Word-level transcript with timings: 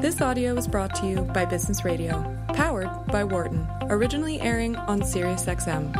This 0.00 0.20
audio 0.20 0.54
was 0.54 0.68
brought 0.68 0.94
to 0.96 1.08
you 1.08 1.22
by 1.22 1.44
Business 1.44 1.84
Radio, 1.84 2.24
powered 2.54 2.88
by 3.08 3.24
Wharton, 3.24 3.66
originally 3.90 4.40
airing 4.40 4.76
on 4.76 5.00
SiriusXM. 5.00 5.92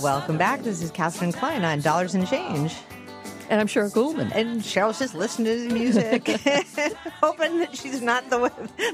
Welcome 0.00 0.38
back. 0.38 0.62
This 0.62 0.80
is 0.80 0.90
Katherine 0.90 1.32
Klein 1.32 1.64
on 1.64 1.82
Dollars 1.82 2.14
and 2.14 2.26
Change. 2.26 2.76
And 3.50 3.60
I'm 3.60 3.66
Sherryl 3.66 3.92
Kuhlman. 3.92 4.32
And 4.34 4.62
Sherryl's 4.62 4.98
just 4.98 5.14
listening 5.14 5.56
to 5.56 5.68
the 5.68 5.74
music, 5.74 6.26
hoping 7.20 7.58
that 7.58 7.76
she's 7.76 8.00
not 8.00 8.30
the 8.30 8.50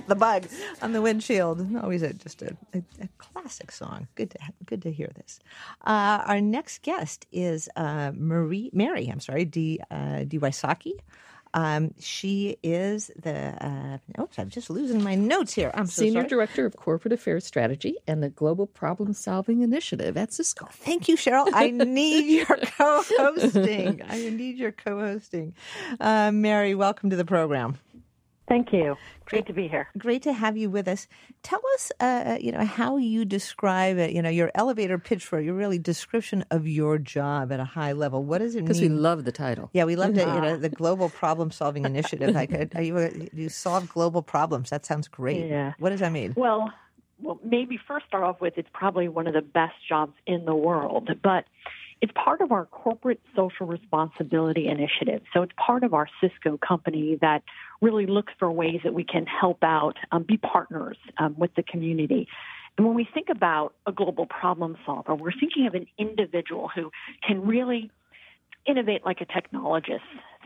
the 0.07 0.15
bug 0.15 0.49
on 0.83 0.93
the 0.93 1.01
windshield. 1.01 1.77
Always 1.77 2.03
a, 2.03 2.13
just 2.13 2.43
a, 2.43 2.57
a, 2.75 2.83
a, 3.01 3.09
classic 3.19 3.71
song. 3.71 4.09
Good 4.15 4.31
to 4.33 4.39
good 4.67 4.83
to 4.83 4.93
hear 4.93 5.11
this. 5.15 5.39
Uh, 5.85 6.23
our 6.27 6.41
next 6.41 6.83
guest 6.83 7.27
is 7.33 7.69
uh, 7.77 8.13
Marie 8.15 8.71
Mary. 8.73 9.09
I'm 9.09 9.21
sorry, 9.21 9.45
D 9.45 9.81
uh, 9.91 10.25
de 10.25 10.39
Wysocki. 10.39 10.95
Um, 11.53 11.95
she 11.99 12.57
is 12.63 13.11
the 13.21 13.99
uh, 14.17 14.23
oops, 14.23 14.39
I'm 14.39 14.51
just 14.51 14.71
losing 14.71 15.03
my 15.03 15.15
notes 15.15 15.53
here. 15.53 15.71
I'm 15.75 15.87
so 15.87 16.03
senior 16.03 16.21
sorry. 16.21 16.29
director 16.29 16.67
of 16.67 16.77
corporate 16.77 17.13
affairs 17.13 17.45
strategy 17.45 17.97
and 18.07 18.23
the 18.23 18.29
global 18.29 18.67
problem 18.67 19.13
solving 19.13 19.63
initiative 19.63 20.17
at 20.17 20.33
Cisco. 20.33 20.69
Thank 20.71 21.09
you, 21.09 21.17
Sherryl. 21.17 21.49
I 21.53 21.71
need 21.71 22.27
your 22.49 22.57
co-hosting. 22.57 24.03
I 24.09 24.31
need 24.31 24.59
your 24.59 24.73
co-hosting. 24.73 25.55
Uh, 25.99 26.31
Mary, 26.33 26.75
welcome 26.75 27.11
to 27.11 27.17
the 27.17 27.25
program. 27.25 27.79
Thank 28.51 28.73
you. 28.73 28.97
Great 29.27 29.47
to 29.47 29.53
be 29.53 29.69
here. 29.69 29.89
Great 29.97 30.23
to 30.23 30.33
have 30.33 30.57
you 30.57 30.71
with 30.71 30.89
us. 30.89 31.07
Tell 31.45 31.61
us, 31.75 31.93
uh, 32.01 32.37
you 32.41 32.51
know, 32.51 32.65
how 32.65 32.97
you 32.97 33.25
describe 33.25 33.97
it. 33.97 34.11
You 34.11 34.23
know, 34.23 34.29
your 34.29 34.51
elevator 34.57 34.99
pitch 34.99 35.25
for 35.25 35.41
your 35.41 35.55
really 35.55 35.79
description 35.79 36.45
of 36.51 36.67
your 36.67 36.99
job 36.99 37.53
at 37.53 37.61
a 37.61 37.65
high 37.65 37.93
level. 37.93 38.25
What 38.25 38.39
does 38.39 38.57
it 38.57 38.59
mean? 38.59 38.65
Because 38.65 38.81
we 38.81 38.89
love 38.89 39.25
the 39.25 39.31
title. 39.31 39.71
Yeah, 39.73 39.85
we 39.85 39.95
love 39.95 40.19
it. 40.19 40.27
You 40.27 40.41
know, 40.41 40.57
the 40.57 40.69
Global 40.69 41.11
Problem 41.11 41.53
Solving 41.53 41.85
Initiative. 41.85 42.35
Like, 42.35 42.75
are 42.75 42.83
you 42.83 43.31
you 43.33 43.49
solve 43.49 43.89
global 43.89 44.21
problems? 44.21 44.71
That 44.71 44.85
sounds 44.85 45.07
great. 45.07 45.47
Yeah. 45.47 45.75
What 45.79 45.91
does 45.91 46.01
that 46.01 46.11
mean? 46.11 46.35
Well, 46.37 46.73
well, 47.23 47.39
maybe 47.45 47.79
first 47.87 48.07
start 48.07 48.25
off 48.25 48.41
with 48.41 48.55
it's 48.57 48.69
probably 48.73 49.07
one 49.07 49.29
of 49.29 49.35
the 49.35 49.43
best 49.43 49.75
jobs 49.89 50.15
in 50.27 50.45
the 50.45 50.57
world, 50.57 51.09
but 51.23 51.45
it's 52.01 52.13
part 52.13 52.41
of 52.41 52.51
our 52.51 52.65
corporate 52.67 53.21
social 53.37 53.67
responsibility 53.67 54.67
initiative. 54.69 55.23
So 55.33 55.43
it's 55.43 55.53
part 55.57 55.85
of 55.85 55.93
our 55.93 56.09
Cisco 56.21 56.57
company 56.57 57.19
that 57.21 57.43
really 57.81 58.07
looks 58.07 58.33
for 58.39 58.51
ways 58.51 58.81
that 58.85 58.95
we 58.95 59.05
can 59.05 59.27
help 59.27 59.63
out, 59.63 59.97
um, 60.13 60.23
be 60.23 60.37
partners 60.37 60.97
um, 61.19 61.35
with 61.39 61.55
the 61.55 61.63
community. 61.63 62.29
And 62.77 62.87
when 62.87 62.95
we 62.95 63.09
think 63.13 63.29
about 63.31 63.75
a 63.87 63.93
global 63.93 64.27
problem 64.27 64.77
solver, 64.87 65.15
we're 65.15 65.33
thinking 65.33 65.67
of 65.67 65.75
an 65.75 65.87
individual 65.99 66.69
who 66.75 66.91
can 67.27 67.47
really 67.47 67.91
innovate 68.67 69.05
like 69.05 69.21
a 69.21 69.27
technologist, 69.27 70.01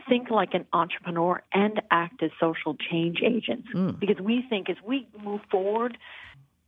think 0.07 0.29
like 0.29 0.53
an 0.53 0.65
entrepreneur, 0.73 1.41
and 1.53 1.81
act 1.91 2.23
as 2.23 2.31
social 2.39 2.75
change 2.75 3.19
agents. 3.23 3.67
Mm. 3.73 3.99
Because 3.99 4.17
we 4.19 4.43
think 4.49 4.69
as 4.69 4.77
we 4.85 5.07
move 5.23 5.41
forward, 5.51 5.97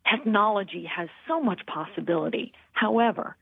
technology 0.10 0.90
has 0.94 1.10
so 1.28 1.42
much 1.42 1.62
possibility. 1.66 2.54
However, 2.74 3.36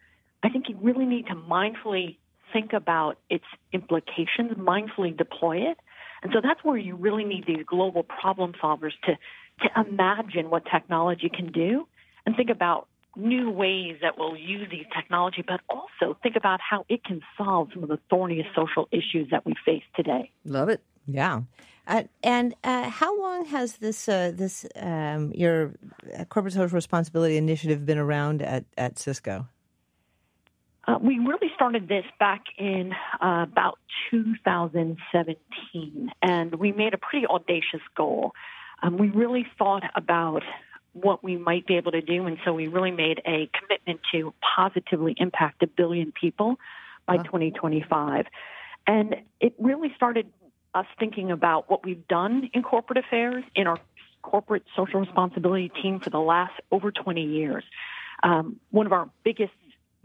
I 0.44 0.50
think 0.50 0.70
you 0.70 0.78
really 0.82 1.06
need 1.06 1.28
to 1.28 1.36
mindfully 1.36 2.18
think 2.54 2.74
about 2.74 3.18
its 3.30 3.46
implications, 3.74 4.54
mindfully 4.58 5.16
deploy 5.16 5.58
it. 5.72 5.78
And 6.24 6.32
so 6.34 6.42
that's 6.42 6.64
where 6.64 6.78
you 6.78 6.96
really 6.96 7.24
need 7.24 7.46
these 7.46 7.66
global 7.66 8.04
problem 8.04 8.54
solvers 8.62 8.94
to, 9.06 9.18
to 9.62 9.90
imagine 9.90 10.50
what 10.50 10.64
technology 10.72 11.30
can 11.30 11.52
do 11.52 11.88
and 12.26 12.36
think 12.36 12.50
about 12.50 12.88
new 13.16 13.50
ways 13.50 13.98
that 14.02 14.18
we'll 14.18 14.36
use 14.36 14.68
these 14.70 14.86
technology, 14.94 15.44
but 15.46 15.62
also 15.70 16.18
think 16.22 16.36
about 16.36 16.60
how 16.62 16.86
it 16.90 17.04
can 17.04 17.22
solve 17.38 17.70
some 17.74 17.84
of 17.84 17.90
the 17.90 18.00
thorniest 18.10 18.50
social 18.56 18.88
issues 18.92 19.30
that 19.32 19.46
we 19.46 19.54
face 19.66 19.84
today. 19.96 20.32
Love 20.44 20.70
it. 20.70 20.82
Yeah. 21.08 21.42
Uh, 21.88 22.04
and 22.24 22.56
uh, 22.64 22.90
how 22.90 23.20
long 23.22 23.46
has 23.46 23.78
this 23.78 24.10
uh, 24.10 24.32
this 24.34 24.66
um, 24.76 25.32
your 25.34 25.74
corporate 26.30 26.54
social 26.54 26.76
responsibility 26.76 27.38
initiative 27.38 27.86
been 27.86 28.00
around 28.00 28.42
at, 28.42 28.66
at 28.78 28.98
Cisco? 28.98 29.48
Uh, 30.88 30.98
we 31.02 31.18
really 31.20 31.52
started 31.56 31.88
this 31.88 32.06
back 32.20 32.44
in 32.58 32.94
uh, 33.20 33.46
about 33.50 33.80
2017, 34.12 36.12
and 36.22 36.56
we 36.56 36.72
made 36.72 36.94
a 36.94 36.98
pretty 36.98 37.26
audacious 37.26 37.82
goal. 37.96 38.34
Um, 38.84 38.98
we 38.98 39.10
really 39.10 39.48
thought 39.58 39.82
about 39.96 40.44
what 40.94 41.24
we 41.24 41.38
might 41.38 41.66
be 41.66 41.78
able 41.78 41.92
to 41.92 42.02
do, 42.02 42.26
and 42.26 42.38
so 42.46 42.54
we 42.54 42.68
really 42.68 42.92
made 42.92 43.20
a 43.26 43.50
commitment 43.60 44.02
to 44.12 44.32
positively 44.56 45.16
impact 45.18 45.64
a 45.64 45.68
billion 45.68 46.12
people 46.12 46.58
by 47.08 47.18
2025. 47.18 48.28
And 48.86 49.16
it 49.40 49.56
really 49.58 49.92
started 49.96 50.28
us 50.76 50.86
thinking 51.00 51.32
about 51.32 51.68
what 51.70 51.84
we've 51.84 52.08
done 52.08 52.52
in 52.54 52.62
corporate 52.62 53.00
affairs 53.00 53.44
in 53.56 53.66
our 53.66 53.80
corporate 54.22 54.66
social 54.76 55.00
responsibility 55.00 55.72
team 55.82 56.00
for 56.00 56.12
the 56.12 56.20
last 56.20 56.54
over 56.72 56.92
20 56.92 57.24
years. 57.24 57.64
Um, 58.24 58.60
one 58.72 58.86
of 58.86 58.92
our 58.92 59.10
biggest 59.24 59.54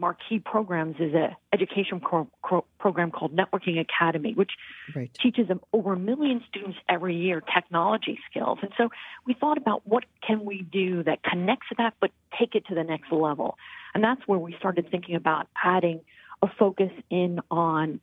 marquee 0.00 0.38
programs 0.38 0.96
is 0.98 1.14
an 1.14 1.36
education 1.52 2.00
pro- 2.00 2.28
pro- 2.42 2.64
program 2.78 3.10
called 3.10 3.36
Networking 3.36 3.78
Academy, 3.78 4.32
which 4.32 4.52
right. 4.96 5.10
teaches 5.20 5.46
them 5.46 5.60
over 5.72 5.92
a 5.92 5.98
million 5.98 6.42
students 6.48 6.78
every 6.88 7.16
year 7.16 7.42
technology 7.42 8.18
skills. 8.30 8.58
And 8.62 8.72
so 8.76 8.88
we 9.26 9.34
thought 9.34 9.58
about 9.58 9.86
what 9.86 10.04
can 10.26 10.44
we 10.44 10.62
do 10.62 11.02
that 11.04 11.22
connects 11.22 11.66
that, 11.76 11.94
but 12.00 12.10
take 12.38 12.54
it 12.54 12.66
to 12.66 12.74
the 12.74 12.82
next 12.82 13.12
level. 13.12 13.58
And 13.94 14.02
that's 14.02 14.26
where 14.26 14.38
we 14.38 14.56
started 14.58 14.90
thinking 14.90 15.14
about 15.14 15.46
adding 15.62 16.00
a 16.42 16.48
focus 16.58 16.90
in 17.10 17.40
on 17.50 18.00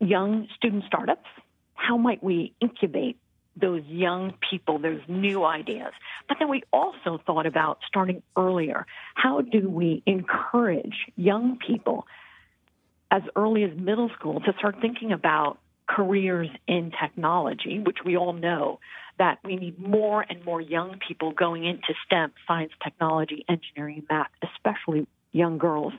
young 0.00 0.48
student 0.56 0.84
startups. 0.86 1.28
How 1.74 1.96
might 1.96 2.22
we 2.22 2.52
incubate 2.60 3.18
those 3.62 3.82
young 3.86 4.34
people, 4.50 4.78
those 4.78 5.00
new 5.08 5.44
ideas. 5.44 5.92
But 6.28 6.36
then 6.38 6.50
we 6.50 6.62
also 6.72 7.18
thought 7.24 7.46
about 7.46 7.78
starting 7.86 8.22
earlier. 8.36 8.86
How 9.14 9.40
do 9.40 9.70
we 9.70 10.02
encourage 10.04 11.06
young 11.16 11.56
people 11.66 12.06
as 13.10 13.22
early 13.36 13.64
as 13.64 13.70
middle 13.76 14.10
school 14.18 14.40
to 14.40 14.52
start 14.58 14.76
thinking 14.82 15.12
about 15.12 15.58
careers 15.86 16.48
in 16.66 16.92
technology, 17.00 17.78
which 17.78 17.98
we 18.04 18.16
all 18.16 18.32
know 18.32 18.80
that 19.18 19.38
we 19.44 19.56
need 19.56 19.78
more 19.78 20.24
and 20.28 20.44
more 20.44 20.60
young 20.60 20.98
people 21.06 21.32
going 21.32 21.64
into 21.64 21.94
STEM, 22.06 22.32
science, 22.46 22.72
technology, 22.82 23.44
engineering, 23.48 24.04
math, 24.10 24.30
especially 24.42 25.06
young 25.32 25.58
girls. 25.58 25.92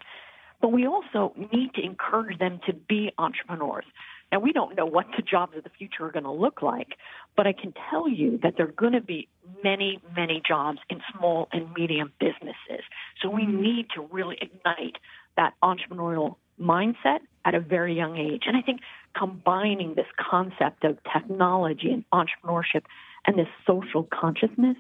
But 0.62 0.72
we 0.72 0.88
also 0.88 1.34
need 1.52 1.74
to 1.76 1.84
encourage 1.84 2.40
them 2.40 2.60
to 2.66 2.74
be 2.74 3.12
entrepreneurs. 3.18 3.86
Now, 4.34 4.40
we 4.40 4.52
don't 4.52 4.76
know 4.76 4.88
what 4.88 5.06
the 5.16 5.22
jobs 5.22 5.56
of 5.56 5.64
the 5.64 5.70
future 5.70 6.08
are 6.08 6.12
going 6.12 6.24
to 6.24 6.32
look 6.32 6.64
like, 6.64 6.98
but 7.38 7.46
I 7.46 7.54
can 7.54 7.72
tell 7.92 8.10
you 8.10 8.40
that 8.42 8.56
there 8.58 8.66
are 8.66 8.72
going 8.72 8.94
to 8.94 9.00
be 9.00 9.28
many, 9.64 10.02
many 10.16 10.42
jobs 10.46 10.80
in 10.90 11.02
small 11.16 11.48
and 11.54 11.72
medium 11.78 12.12
businesses. 12.20 12.84
So 13.22 13.30
we 13.30 13.44
mm-hmm. 13.44 13.62
need 13.62 13.86
to 13.94 14.02
really 14.12 14.40
ignite 14.42 14.96
that 15.38 15.54
entrepreneurial 15.62 16.38
mindset 16.60 17.20
at 17.46 17.54
a 17.54 17.60
very 17.60 17.96
young 17.96 18.18
age. 18.18 18.46
And 18.48 18.58
I 18.58 18.62
think 18.62 18.82
combining 19.16 19.94
this 19.94 20.08
concept 20.18 20.84
of 20.84 20.98
technology 21.14 21.92
and 21.92 22.04
entrepreneurship 22.12 22.86
and 23.28 23.38
this 23.38 23.50
social 23.68 24.02
consciousness 24.02 24.78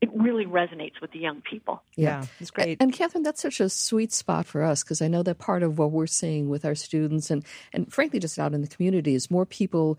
it 0.00 0.10
really 0.14 0.46
resonates 0.46 1.00
with 1.00 1.12
the 1.12 1.18
young 1.18 1.42
people. 1.42 1.82
Yeah, 1.94 2.24
it's 2.38 2.50
great. 2.50 2.78
And, 2.80 2.88
and 2.88 2.92
Katherine, 2.92 3.22
that's 3.22 3.42
such 3.42 3.60
a 3.60 3.68
sweet 3.68 4.12
spot 4.12 4.46
for 4.46 4.62
us 4.62 4.82
because 4.82 5.02
I 5.02 5.08
know 5.08 5.22
that 5.22 5.38
part 5.38 5.62
of 5.62 5.78
what 5.78 5.90
we're 5.90 6.06
seeing 6.06 6.48
with 6.48 6.64
our 6.64 6.74
students 6.74 7.30
and, 7.30 7.44
and 7.72 7.92
frankly 7.92 8.18
just 8.18 8.38
out 8.38 8.54
in 8.54 8.62
the 8.62 8.68
community 8.68 9.14
is 9.14 9.30
more 9.30 9.44
people 9.44 9.98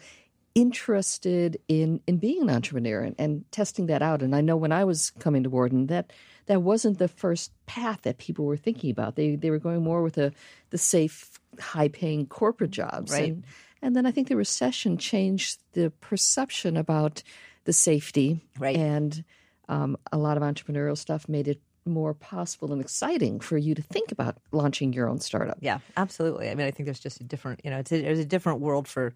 interested 0.54 1.58
in 1.68 2.02
in 2.08 2.18
being 2.18 2.42
an 2.42 2.50
entrepreneur 2.50 3.02
and, 3.02 3.16
and 3.18 3.52
testing 3.52 3.86
that 3.88 4.02
out. 4.02 4.22
And 4.22 4.36
I 4.36 4.42
know 4.42 4.58
when 4.58 4.72
I 4.72 4.84
was 4.84 5.12
coming 5.20 5.44
to 5.44 5.50
Wharton, 5.50 5.88
that 5.88 6.12
that 6.48 6.62
wasn't 6.62 6.98
the 6.98 7.08
first 7.08 7.52
path 7.68 8.02
that 8.02 8.18
people 8.18 8.46
were 8.46 8.58
thinking 8.58 8.90
about. 8.90 9.16
They 9.16 9.36
they 9.36 9.52
were 9.52 9.60
going 9.60 9.84
more 9.84 10.02
with 10.02 10.18
a 10.18 10.34
the 10.72 10.78
safe, 10.78 11.40
high 11.60 11.90
paying 11.90 12.26
corporate 12.26 12.72
jobs. 12.72 13.12
Right. 13.12 13.30
And, 13.30 13.44
and 13.84 13.96
then 13.96 14.06
I 14.06 14.12
think 14.12 14.28
the 14.28 14.36
recession 14.36 14.98
changed 14.98 15.60
the 15.74 15.92
perception 16.02 16.76
about 16.76 17.24
the 17.64 17.74
safety 17.74 18.42
right. 18.60 18.76
and 18.76 19.24
um, 19.72 19.98
a 20.12 20.18
lot 20.18 20.38
of 20.38 20.44
entrepreneurial 20.44 20.98
stuff 20.98 21.28
made 21.30 21.48
it 21.48 21.62
more 21.86 22.14
possible 22.14 22.72
and 22.72 22.82
exciting 22.82 23.40
for 23.40 23.58
you 23.58 23.74
to 23.74 23.82
think 23.82 24.12
about 24.12 24.38
launching 24.52 24.94
your 24.94 25.10
own 25.10 25.20
startup. 25.20 25.58
Yeah, 25.62 25.80
absolutely. 25.98 26.50
I 26.50 26.56
mean, 26.56 26.68
I 26.68 26.72
think 26.72 26.86
there's 26.86 27.00
just 27.00 27.22
a 27.22 27.24
different, 27.24 27.62
you 27.64 27.72
know, 27.72 27.80
it's 27.80 27.92
a, 27.92 28.02
there's 28.02 28.20
a 28.20 28.26
different 28.26 28.60
world 28.60 28.88
for, 28.88 29.16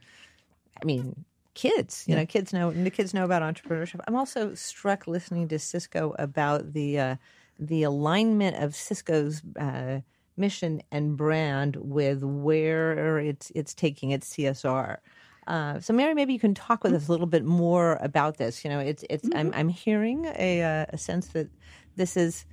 I 0.81 0.85
mean, 0.85 1.25
kids. 1.53 2.05
You 2.07 2.13
yeah. 2.13 2.21
know, 2.21 2.25
kids 2.25 2.53
know 2.53 2.71
the 2.71 2.89
kids 2.89 3.13
know 3.13 3.25
about 3.25 3.41
entrepreneurship. 3.41 3.99
I'm 4.07 4.15
also 4.15 4.55
struck 4.55 5.07
listening 5.07 5.49
to 5.49 5.59
Cisco 5.59 6.15
about 6.17 6.73
the 6.73 6.99
uh, 6.99 7.15
the 7.59 7.83
alignment 7.83 8.57
of 8.57 8.75
Cisco's. 8.75 9.41
Uh, 9.59 9.99
mission 10.37 10.81
and 10.91 11.15
brand 11.15 11.77
with 11.77 12.21
where 12.21 13.17
it's 13.19 13.53
it's 13.55 13.73
taking 13.73 14.11
its 14.11 14.33
CSR. 14.33 14.97
Uh, 15.47 15.79
so, 15.79 15.93
Mary, 15.93 16.13
maybe 16.13 16.33
you 16.33 16.39
can 16.39 16.53
talk 16.55 16.83
with 16.83 16.93
us 16.93 17.07
a 17.07 17.11
little 17.11 17.27
bit 17.27 17.45
more 17.45 17.99
about 18.01 18.37
this. 18.37 18.63
You 18.63 18.71
know, 18.71 18.79
it's 18.79 19.03
it's 19.09 19.27
mm-hmm. 19.29 19.37
I'm 19.37 19.51
I'm 19.53 19.69
hearing 19.69 20.25
a 20.37 20.63
uh, 20.63 20.85
a 20.89 20.97
sense 20.97 21.27
that 21.29 21.49
this 21.95 22.17
is, 22.17 22.45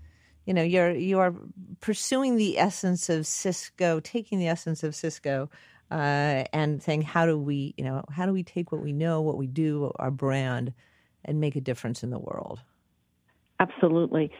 you 0.44 0.52
know, 0.54 0.62
you're 0.62 0.90
you 0.90 1.18
are 1.18 1.34
pursuing 1.80 2.36
the 2.36 2.58
essence 2.58 3.08
of 3.08 3.26
Cisco, 3.26 4.00
taking 4.00 4.38
the 4.38 4.48
essence 4.48 4.82
of 4.82 4.94
Cisco. 4.94 5.48
uh, 5.92 6.44
and 6.54 6.82
saying 6.82 7.02
how 7.02 7.26
do 7.26 7.38
we, 7.38 7.74
you 7.76 7.84
know, 7.84 8.02
how 8.10 8.24
do 8.24 8.32
we 8.32 8.42
take 8.42 8.72
what 8.72 8.80
we 8.80 8.92
know, 8.92 9.20
what 9.20 9.36
we 9.36 9.46
do, 9.46 9.92
our 9.96 10.10
brand, 10.10 10.72
and 11.24 11.38
make 11.38 11.54
a 11.54 11.60
difference 11.60 12.02
in 12.02 12.08
the 12.10 12.18
world? 12.18 12.60
Absolutely. 13.60 14.30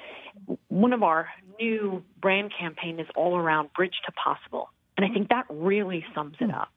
One 0.69 0.95
of 0.95 1.03
our 1.03 1.29
new 1.61 2.03
brand 2.21 2.53
campaign 2.59 2.99
is 2.99 3.07
all 3.15 3.37
around 3.37 3.71
bridge 3.75 3.95
to 4.07 4.13
possible, 4.13 4.71
and 4.97 5.05
I 5.05 5.11
think 5.11 5.29
that 5.29 5.45
really 5.51 6.05
sums 6.15 6.37
it 6.41 6.51
up. 6.51 6.71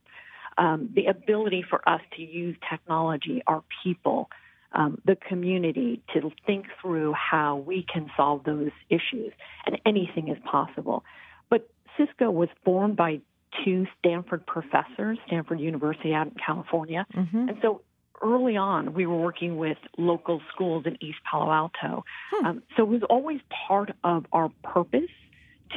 Um, 0.57 0.89
the 0.93 1.07
ability 1.07 1.65
for 1.69 1.87
us 1.87 2.01
to 2.15 2.21
use 2.21 2.55
technology, 2.69 3.41
our 3.45 3.63
people, 3.83 4.29
um, 4.71 5.01
the 5.05 5.15
community 5.15 6.01
to 6.13 6.31
think 6.45 6.67
through 6.81 7.13
how 7.13 7.57
we 7.57 7.85
can 7.91 8.09
solve 8.15 8.43
those 8.43 8.71
issues, 8.89 9.33
and 9.65 9.79
anything 9.85 10.29
is 10.29 10.37
possible. 10.49 11.03
But 11.49 11.69
Cisco 11.97 12.31
was 12.31 12.49
formed 12.63 12.95
by 12.95 13.21
two 13.63 13.85
Stanford 13.99 14.45
professors, 14.45 15.17
Stanford 15.27 15.59
University 15.59 16.13
out 16.13 16.27
in 16.27 16.35
California, 16.45 17.05
mm-hmm. 17.13 17.49
and 17.49 17.57
so 17.61 17.81
early 18.21 18.57
on 18.57 18.93
we 18.93 19.05
were 19.05 19.17
working 19.17 19.57
with 19.57 19.77
local 19.97 20.41
schools 20.53 20.85
in 20.85 20.97
East 21.01 21.19
Palo 21.29 21.51
Alto. 21.51 22.03
Hmm. 22.31 22.45
Um, 22.45 22.63
so 22.75 22.83
it 22.83 22.89
was 22.89 23.03
always 23.09 23.39
part 23.67 23.91
of 24.03 24.25
our 24.31 24.49
purpose 24.63 25.11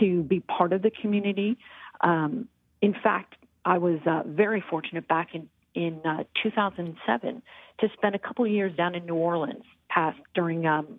to 0.01 0.23
be 0.23 0.41
part 0.41 0.73
of 0.73 0.83
the 0.83 0.91
community. 0.91 1.59
Um, 2.01 2.49
in 2.81 2.95
fact, 2.95 3.35
I 3.69 3.77
was 3.77 4.01
uh, 4.07 4.23
very 4.27 4.65
fortunate 4.71 5.07
back 5.07 5.35
in 5.35 5.49
in 5.75 6.01
uh, 6.05 6.25
2007 6.43 7.43
to 7.81 7.89
spend 7.93 8.15
a 8.15 8.19
couple 8.19 8.47
of 8.47 8.51
years 8.51 8.75
down 8.75 8.95
in 8.95 9.05
New 9.05 9.15
Orleans 9.15 9.63
past 9.91 10.19
during 10.35 10.67
um, 10.67 10.99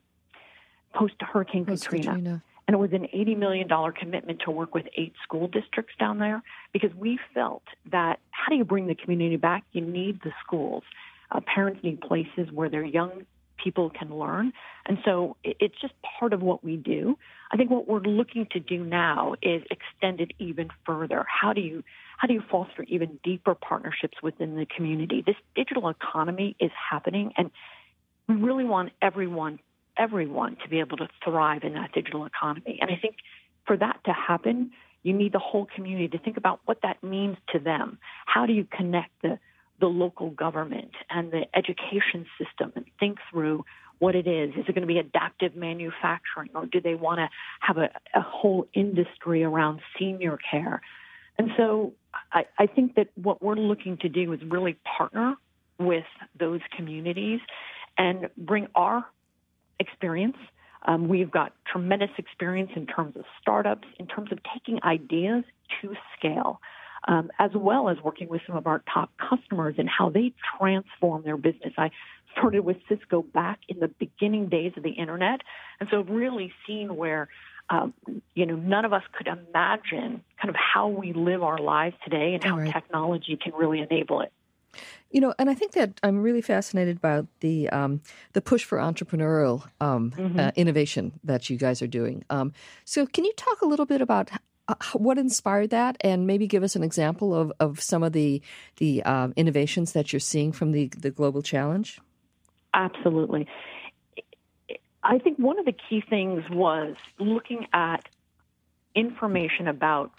post 0.94 1.16
Hurricane 1.20 1.66
Katrina. 1.66 2.06
Katrina. 2.06 2.44
And 2.68 2.76
it 2.76 2.78
was 2.78 2.94
an 2.94 3.08
$80 3.14 3.36
million 3.36 3.68
commitment 4.00 4.42
to 4.46 4.52
work 4.52 4.76
with 4.76 4.86
eight 4.96 5.14
school 5.24 5.48
districts 5.48 5.96
down 6.00 6.20
there 6.20 6.44
because 6.72 6.94
we 6.96 7.18
felt 7.34 7.64
that 7.92 8.20
how 8.30 8.50
do 8.52 8.58
you 8.58 8.64
bring 8.64 8.86
the 8.86 8.94
community 8.94 9.38
back? 9.38 9.64
You 9.72 9.82
need 9.82 10.22
the 10.24 10.32
schools. 10.46 10.84
Uh, 11.32 11.40
parents 11.54 11.84
need 11.84 12.00
places 12.00 12.52
where 12.54 12.70
their 12.70 12.86
young 12.86 13.26
people 13.64 13.90
can 13.90 14.18
learn. 14.18 14.54
And 14.86 14.98
so 15.06 15.38
it's 15.44 15.80
just 15.80 15.94
part 16.20 16.34
of 16.34 16.42
what 16.42 16.64
we 16.64 16.78
do. 16.78 17.18
I 17.52 17.58
think 17.58 17.70
what 17.70 17.88
we're 17.88 18.00
looking 18.00 18.48
to 18.52 18.60
do 18.60 18.84
now 18.84 19.36
is 19.42 19.64
extend 19.70 20.22
it 20.22 20.32
even 20.40 20.70
further. 20.86 21.26
How 21.28 21.54
do 21.54 21.62
you 21.62 21.84
how 22.18 22.28
do 22.28 22.34
you 22.34 22.44
foster 22.52 22.84
even 22.84 23.18
deeper 23.24 23.56
partnerships 23.56 24.18
within 24.22 24.58
the 24.58 24.66
community? 24.66 25.24
This 25.26 25.38
digital 25.56 25.88
economy 25.88 26.56
is 26.60 26.72
happening, 26.92 27.32
and 27.38 27.50
we 28.28 28.36
really 28.36 28.66
want 28.66 28.92
everyone, 29.02 29.60
everyone 29.98 30.58
to 30.64 30.70
be 30.70 30.80
able 30.80 30.98
to 30.98 31.08
thrive 31.24 31.64
in 31.64 31.74
that 31.74 31.94
digital 31.94 32.26
economy. 32.26 32.78
And 32.82 32.92
I 32.92 32.98
think 33.02 33.16
for 33.66 33.78
that 33.78 34.02
to 34.06 34.12
happen, 34.12 34.72
you 35.04 35.14
need 35.14 35.32
the 35.32 35.40
whole 35.40 35.68
community 35.74 36.10
to 36.10 36.18
think 36.18 36.36
about 36.36 36.60
what 36.66 36.82
that 36.84 37.02
means 37.02 37.38
to 37.54 37.60
them. 37.60 38.00
How 38.26 38.46
do 38.46 38.54
you 38.54 38.66
connect 38.66 39.12
the 39.22 39.40
the 39.80 39.88
local 39.88 40.30
government 40.30 40.92
and 41.10 41.32
the 41.32 41.46
education 41.56 42.26
system 42.38 42.72
and 42.76 42.86
think 43.00 43.18
through 43.32 43.64
what 44.00 44.16
it 44.16 44.28
is. 44.28 44.52
Is 44.52 44.66
it 44.68 44.76
going 44.76 44.82
to 44.82 44.88
be 44.88 44.98
adaptive 44.98 45.56
manufacturing 45.56 46.50
or 46.56 46.66
do 46.66 46.82
they 46.82 46.96
want 46.96 47.20
to 47.20 47.30
have 47.60 47.78
a, 47.78 47.90
a 48.14 48.22
whole 48.22 48.68
industry 48.74 49.44
around 49.44 49.82
senior 49.98 50.38
care? 50.50 50.82
And 51.38 51.52
so 51.58 51.94
I, 52.34 52.46
I 52.58 52.66
think 52.66 52.96
that 52.96 53.10
what 53.16 53.42
we're 53.42 53.56
looking 53.56 53.98
to 53.98 54.10
do 54.10 54.34
is 54.34 54.40
really 54.46 54.78
partner 54.98 55.36
with 55.78 56.06
those 56.38 56.62
communities 56.76 57.40
and 57.98 58.30
bring 58.38 58.68
our 58.76 59.06
experience. 59.80 60.38
Um, 60.86 61.08
we've 61.08 61.32
got 61.32 61.54
tremendous 61.66 62.10
experience 62.18 62.72
in 62.76 62.88
terms 62.88 63.16
of 63.18 63.26
startups, 63.42 63.88
in 64.00 64.08
terms 64.08 64.32
of 64.32 64.40
taking 64.54 64.80
ideas 64.84 65.44
to 65.82 65.96
scale, 66.18 66.62
um, 67.08 67.32
as 67.40 67.52
well 67.56 67.90
as 67.90 67.98
working 68.04 68.28
with 68.30 68.42
some 68.46 68.56
of 68.56 68.68
our 68.68 68.84
top 68.94 69.12
customers 69.18 69.76
and 69.78 69.90
how 69.90 70.10
they 70.10 70.34
transform 70.58 71.24
their 71.24 71.38
business. 71.38 71.74
I 71.78 71.92
started 72.34 72.62
with 72.62 72.78
Cisco 72.88 73.24
back 73.24 73.60
in 73.68 73.80
the 73.80 73.88
beginning 73.88 74.50
days 74.50 74.74
of 74.78 74.84
the 74.84 74.92
internet, 74.92 75.42
and 75.80 75.90
so 75.90 76.02
really 76.02 76.52
seen 76.68 76.96
where 76.96 77.30
um, 77.70 77.94
you 78.34 78.46
know, 78.46 78.56
none 78.56 78.86
of 78.86 78.94
us 78.94 79.04
could 79.16 79.28
imagine 79.28 80.24
kind 80.42 80.50
of 80.50 80.56
how 80.56 80.88
we 80.88 81.14
live 81.14 81.44
our 81.44 81.60
lives 81.60 81.96
today 82.04 82.34
and 82.34 82.44
how 82.44 82.58
right. 82.58 82.72
technology 82.72 83.38
can 83.42 83.54
really 83.54 83.80
enable 83.80 84.22
it. 84.22 84.34
You 85.12 85.22
know, 85.22 85.34
and 85.40 85.50
I 85.50 85.56
think 85.56 85.72
that 85.74 86.00
I'm 86.04 86.22
really 86.22 86.42
fascinated 86.42 87.02
by 87.02 87.24
the 87.40 87.70
um, 87.70 88.02
the 88.34 88.42
push 88.42 88.64
for 88.64 88.78
entrepreneurial 88.78 89.68
um, 89.82 90.12
mm-hmm. 90.12 90.40
uh, 90.40 90.52
innovation 90.56 91.20
that 91.24 91.50
you 91.50 91.58
guys 91.58 91.82
are 91.82 91.88
doing. 91.88 92.24
Um, 92.30 92.54
so, 92.86 93.08
can 93.08 93.26
you 93.26 93.34
talk 93.34 93.62
a 93.62 93.66
little 93.66 93.88
bit 93.88 94.02
about 94.02 94.30
uh, 94.70 94.76
what 94.94 95.18
inspired 95.18 95.72
that, 95.72 95.98
and 96.02 96.28
maybe 96.28 96.48
give 96.48 96.64
us 96.64 96.76
an 96.76 96.84
example 96.84 97.34
of, 97.34 97.52
of 97.60 97.82
some 97.82 98.04
of 98.04 98.14
the 98.14 98.42
the 98.78 99.04
uh, 99.04 99.30
innovations 99.36 99.94
that 99.94 100.14
you're 100.14 100.20
seeing 100.20 100.52
from 100.52 100.72
the 100.72 100.88
the 100.98 101.10
global 101.10 101.42
challenge? 101.42 102.00
Absolutely. 102.74 103.48
I 105.02 105.18
think 105.18 105.40
one 105.40 105.58
of 105.58 105.66
the 105.66 105.74
key 105.74 106.04
things 106.08 106.44
was 106.52 106.96
looking 107.20 107.66
at 107.74 108.08
information 108.94 109.68
about 109.68 110.12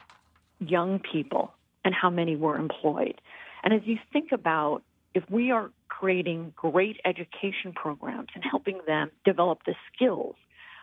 young 0.58 0.98
people 0.98 1.52
and 1.84 1.94
how 1.94 2.10
many 2.10 2.34
were 2.34 2.56
employed. 2.56 3.20
And 3.62 3.72
as 3.72 3.82
you 3.84 3.98
think 4.12 4.32
about 4.32 4.82
if 5.14 5.22
we 5.30 5.50
are 5.50 5.70
creating 5.88 6.52
great 6.56 7.00
education 7.04 7.72
programs 7.74 8.28
and 8.34 8.42
helping 8.42 8.80
them 8.86 9.10
develop 9.24 9.60
the 9.64 9.74
skills, 9.92 10.34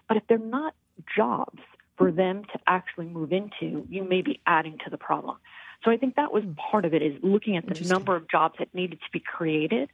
but 0.08 0.16
if 0.16 0.24
they're 0.28 0.38
not 0.38 0.74
jobs 1.16 1.60
for 1.98 2.12
them 2.12 2.44
to 2.54 2.60
actually 2.68 3.08
move 3.08 3.32
into, 3.32 3.86
you 3.90 4.04
may 4.04 4.22
be 4.22 4.40
adding 4.46 4.78
to 4.84 4.90
the 4.90 4.98
problem. 4.98 5.38
So 5.84 5.92
I 5.92 5.98
think 5.98 6.16
that 6.16 6.32
was 6.32 6.44
hmm. 6.44 6.54
part 6.54 6.86
of 6.86 6.94
it 6.94 7.02
is 7.02 7.16
looking 7.22 7.58
at 7.58 7.66
the 7.68 7.88
number 7.88 8.16
of 8.16 8.30
jobs 8.30 8.56
that 8.60 8.74
needed 8.74 9.00
to 9.00 9.12
be 9.12 9.20
created 9.20 9.90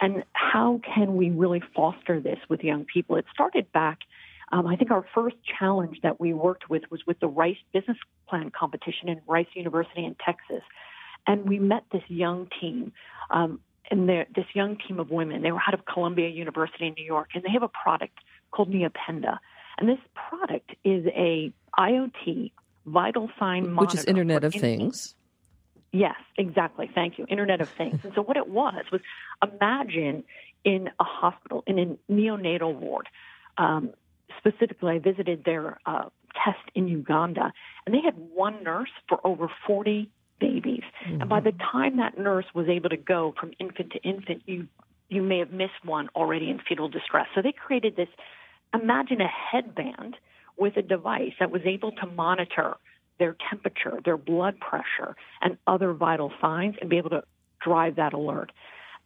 and 0.00 0.24
how 0.32 0.80
can 0.94 1.16
we 1.16 1.30
really 1.30 1.62
foster 1.74 2.20
this 2.20 2.38
with 2.48 2.62
young 2.62 2.84
people? 2.84 3.16
It 3.16 3.26
started 3.32 3.70
back. 3.72 4.00
Um, 4.52 4.66
I 4.66 4.76
think 4.76 4.90
our 4.90 5.06
first 5.14 5.36
challenge 5.58 5.98
that 6.02 6.20
we 6.20 6.32
worked 6.32 6.68
with 6.68 6.82
was 6.90 7.00
with 7.06 7.18
the 7.20 7.28
Rice 7.28 7.56
Business 7.72 7.96
Plan 8.28 8.50
competition 8.50 9.08
in 9.08 9.20
Rice 9.26 9.46
University 9.54 10.04
in 10.04 10.16
Texas. 10.24 10.62
And 11.26 11.48
we 11.48 11.58
met 11.58 11.84
this 11.92 12.02
young 12.08 12.48
team, 12.60 12.92
um, 13.30 13.60
and 13.90 14.08
this 14.08 14.46
young 14.54 14.76
team 14.76 14.98
of 14.98 15.10
women. 15.10 15.42
They 15.42 15.52
were 15.52 15.60
out 15.66 15.74
of 15.74 15.84
Columbia 15.86 16.28
University 16.28 16.86
in 16.86 16.94
New 16.94 17.04
York, 17.04 17.30
and 17.34 17.42
they 17.42 17.50
have 17.50 17.62
a 17.62 17.68
product 17.68 18.18
called 18.50 18.70
Neopenda. 18.70 19.38
And 19.78 19.88
this 19.88 19.98
product 20.14 20.70
is 20.84 21.06
a 21.06 21.52
IoT 21.78 22.52
vital 22.86 23.30
sign 23.38 23.72
monitor. 23.72 23.80
Which 23.80 23.94
is 23.94 24.04
Internet 24.04 24.44
of 24.44 24.54
Things. 24.54 25.14
Yes, 25.92 26.16
exactly. 26.36 26.90
Thank 26.92 27.18
you. 27.18 27.26
Internet 27.28 27.60
of 27.60 27.68
Things. 27.68 28.00
And 28.02 28.12
so 28.14 28.22
what 28.22 28.36
it 28.36 28.48
was 28.48 28.84
was 28.90 29.00
imagine 29.42 30.24
in 30.64 30.90
a 30.98 31.04
hospital, 31.04 31.62
in 31.66 31.78
a 31.78 32.12
neonatal 32.12 32.74
ward. 32.74 33.08
Um, 33.58 33.90
specifically, 34.38 34.94
I 34.94 34.98
visited 34.98 35.44
their 35.44 35.78
uh, 35.86 36.08
test 36.34 36.68
in 36.74 36.88
Uganda, 36.88 37.52
and 37.86 37.94
they 37.94 38.00
had 38.00 38.14
one 38.16 38.64
nurse 38.64 38.90
for 39.08 39.24
over 39.24 39.48
40 39.66 40.10
babies. 40.40 40.82
Mm-hmm. 41.06 41.20
And 41.20 41.30
by 41.30 41.40
the 41.40 41.52
time 41.52 41.98
that 41.98 42.18
nurse 42.18 42.46
was 42.54 42.68
able 42.68 42.88
to 42.88 42.96
go 42.96 43.34
from 43.38 43.52
infant 43.58 43.92
to 43.92 44.02
infant, 44.02 44.42
you 44.46 44.66
you 45.10 45.22
may 45.22 45.38
have 45.38 45.52
missed 45.52 45.84
one 45.84 46.08
already 46.16 46.50
in 46.50 46.58
fetal 46.66 46.88
distress. 46.88 47.26
So 47.34 47.42
they 47.42 47.52
created 47.52 47.94
this. 47.94 48.08
Imagine 48.74 49.20
a 49.20 49.28
headband 49.28 50.16
with 50.56 50.76
a 50.76 50.82
device 50.82 51.32
that 51.40 51.50
was 51.50 51.62
able 51.64 51.92
to 51.92 52.06
monitor 52.06 52.76
their 53.18 53.36
temperature, 53.48 54.00
their 54.04 54.16
blood 54.16 54.58
pressure, 54.58 55.16
and 55.40 55.56
other 55.66 55.92
vital 55.92 56.32
signs 56.40 56.74
and 56.80 56.90
be 56.90 56.98
able 56.98 57.10
to 57.10 57.22
drive 57.60 57.96
that 57.96 58.12
alert. 58.12 58.50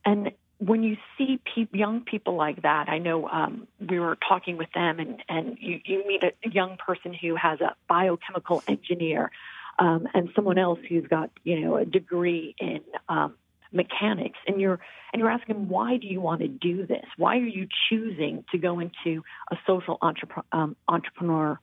And 0.04 0.32
when 0.58 0.82
you 0.82 0.96
see 1.16 1.40
pe- 1.54 1.68
young 1.72 2.00
people 2.00 2.34
like 2.34 2.62
that, 2.62 2.88
I 2.88 2.98
know 2.98 3.28
um, 3.28 3.68
we 3.78 4.00
were 4.00 4.16
talking 4.28 4.56
with 4.56 4.72
them, 4.74 4.98
and, 4.98 5.22
and 5.28 5.56
you, 5.60 5.80
you 5.84 6.04
meet 6.06 6.22
a 6.22 6.32
young 6.50 6.76
person 6.78 7.12
who 7.14 7.36
has 7.36 7.60
a 7.60 7.76
biochemical 7.88 8.62
engineer 8.66 9.30
um, 9.78 10.08
and 10.14 10.30
someone 10.34 10.58
else 10.58 10.80
who's 10.88 11.06
got 11.06 11.30
you 11.44 11.60
know 11.60 11.76
a 11.76 11.84
degree 11.84 12.54
in 12.58 12.80
um, 13.08 13.34
mechanics, 13.72 14.38
and 14.46 14.60
you're 14.60 14.80
and 15.12 15.20
you're 15.20 15.30
asking 15.30 15.68
why 15.68 15.96
do 15.96 16.06
you 16.06 16.20
want 16.20 16.40
to 16.40 16.48
do 16.48 16.86
this? 16.86 17.06
Why 17.16 17.36
are 17.36 17.46
you 17.46 17.66
choosing 17.88 18.44
to 18.52 18.58
go 18.58 18.80
into 18.80 19.22
a 19.50 19.56
social 19.66 19.98
entrepreneur, 20.02 20.44
um, 20.52 20.76
entrepreneur 20.88 21.58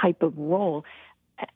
type 0.00 0.22
of 0.22 0.36
role? 0.36 0.84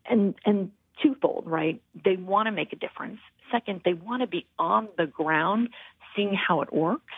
and 0.06 0.34
and 0.44 0.70
twofold, 1.02 1.44
right? 1.46 1.80
They 2.04 2.16
want 2.16 2.46
to 2.46 2.52
make 2.52 2.72
a 2.72 2.76
difference. 2.76 3.18
Second, 3.50 3.82
they 3.84 3.94
want 3.94 4.22
to 4.22 4.26
be 4.26 4.46
on 4.58 4.88
the 4.96 5.06
ground, 5.06 5.70
seeing 6.14 6.34
how 6.34 6.62
it 6.62 6.72
works, 6.72 7.12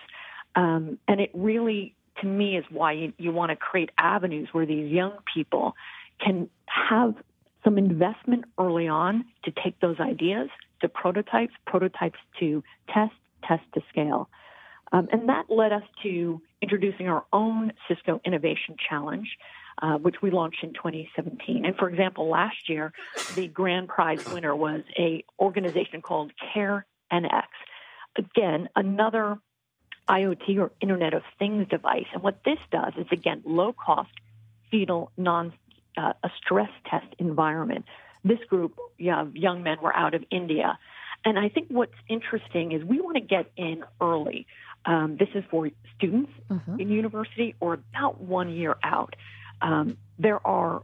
um, 0.54 0.99
and 1.06 1.21
it 1.21 1.30
really, 1.35 1.95
to 2.21 2.26
me, 2.26 2.56
is 2.56 2.64
why 2.71 2.92
you, 2.92 3.12
you 3.18 3.33
want 3.33 3.50
to 3.50 3.56
create 3.56 3.90
avenues 3.99 4.49
where 4.52 4.66
these 4.66 4.90
young 4.90 5.12
people 5.33 5.75
can 6.18 6.49
have 6.66 7.14
some 7.64 7.78
investment 7.78 8.45
early 8.59 8.88
on 8.88 9.25
to 9.45 9.50
take 9.50 9.78
those 9.80 10.00
ideas 10.00 10.49
to 10.80 10.88
prototypes, 10.88 11.52
prototypes 11.66 12.18
to 12.40 12.62
test, 12.92 13.14
test 13.47 13.62
to 13.75 13.83
scale. 13.88 14.28
Um, 14.92 15.09
and 15.11 15.28
that 15.28 15.47
led 15.49 15.73
us 15.73 15.83
to 16.02 16.40
introducing 16.62 17.09
our 17.09 17.25
own 17.33 17.73
Cisco 17.88 18.21
Innovation 18.25 18.76
Challenge, 18.88 19.28
uh, 19.83 19.99
which 19.99 20.16
we 20.23 20.30
launched 20.30 20.62
in 20.62 20.73
2017. 20.73 21.64
And 21.64 21.76
for 21.76 21.88
example, 21.88 22.28
last 22.28 22.68
year, 22.68 22.92
the 23.35 23.49
grand 23.49 23.88
prize 23.88 24.25
winner 24.33 24.54
was 24.54 24.83
a 24.99 25.25
organization 25.40 26.02
called 26.02 26.33
Care 26.54 26.87
NX. 27.12 27.47
Again, 28.16 28.68
another 28.76 29.38
IoT 30.09 30.59
or 30.59 30.71
Internet 30.80 31.14
of 31.14 31.23
Things 31.38 31.66
device. 31.68 32.06
And 32.14 32.23
what 32.23 32.40
this 32.45 32.59
does 32.71 32.92
is 32.97 33.06
again 33.11 33.42
low 33.45 33.73
cost, 33.73 34.11
fetal, 34.71 35.11
non 35.16 35.52
uh, 35.97 36.12
a 36.23 36.30
stress 36.42 36.71
test 36.88 37.06
environment. 37.18 37.85
This 38.28 38.38
group 38.49 38.75
yeah, 38.99 39.25
young 39.33 39.62
men 39.62 39.78
were 39.83 39.95
out 39.95 40.14
of 40.14 40.25
India. 40.30 40.78
And 41.25 41.38
I 41.38 41.49
think 41.49 41.68
what's 41.68 41.95
interesting 42.09 42.73
is 42.73 42.85
we 42.85 43.00
want 43.00 43.16
to 43.16 43.23
get 43.23 43.50
in 43.56 43.85
early. 44.00 44.47
Um, 44.85 45.16
this 45.18 45.28
is 45.35 45.42
for 45.50 45.68
students 45.97 46.30
uh-huh. 46.50 46.76
in 46.78 46.90
university 46.90 47.54
or 47.61 47.75
about 47.75 48.21
one 48.21 48.50
year 48.50 48.76
out. 48.83 49.16
Um, 49.61 49.97
there 50.18 50.45
are 50.47 50.83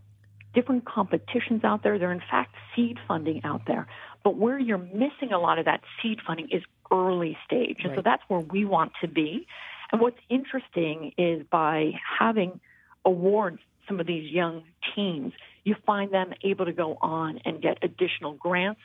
different 0.55 0.85
competitions 0.85 1.65
out 1.65 1.83
there. 1.83 1.99
There 1.99 2.09
are, 2.11 2.13
in 2.13 2.23
fact, 2.31 2.55
seed 2.75 2.99
funding 3.07 3.43
out 3.45 3.63
there. 3.67 3.87
But 4.25 4.37
where 4.37 4.59
you're 4.59 4.79
missing 4.79 5.33
a 5.33 5.39
lot 5.39 5.59
of 5.59 5.65
that 5.67 5.81
seed 6.01 6.19
funding 6.27 6.49
is 6.51 6.63
early 6.91 7.37
stage. 7.47 7.79
And 7.83 7.91
right. 7.91 7.99
so 7.99 8.03
that's 8.03 8.23
where 8.29 8.41
we 8.41 8.65
want 8.65 8.93
to 9.01 9.09
be. 9.09 9.47
And 9.91 10.01
what's 10.01 10.19
interesting 10.29 11.13
is 11.17 11.45
by 11.51 11.93
having 12.19 12.61
awards 13.05 13.59
some 13.89 14.01
of 14.01 14.07
these 14.07 14.31
young 14.31 14.63
teens, 14.95 15.33
you 15.65 15.77
find 15.87 16.13
them 16.13 16.33
able 16.43 16.65
to 16.65 16.73
go 16.73 16.99
on 17.01 17.39
and 17.45 17.63
get 17.63 17.79
additional 17.83 18.33
grants, 18.33 18.81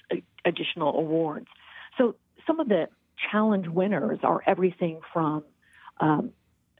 additional 0.45 0.97
awards. 0.97 1.47
So 1.97 2.15
some 2.45 2.59
of 2.59 2.67
the 2.69 2.87
challenge 3.31 3.67
winners 3.67 4.19
are 4.23 4.41
everything 4.45 4.99
from, 5.11 5.43
um, 5.99 6.31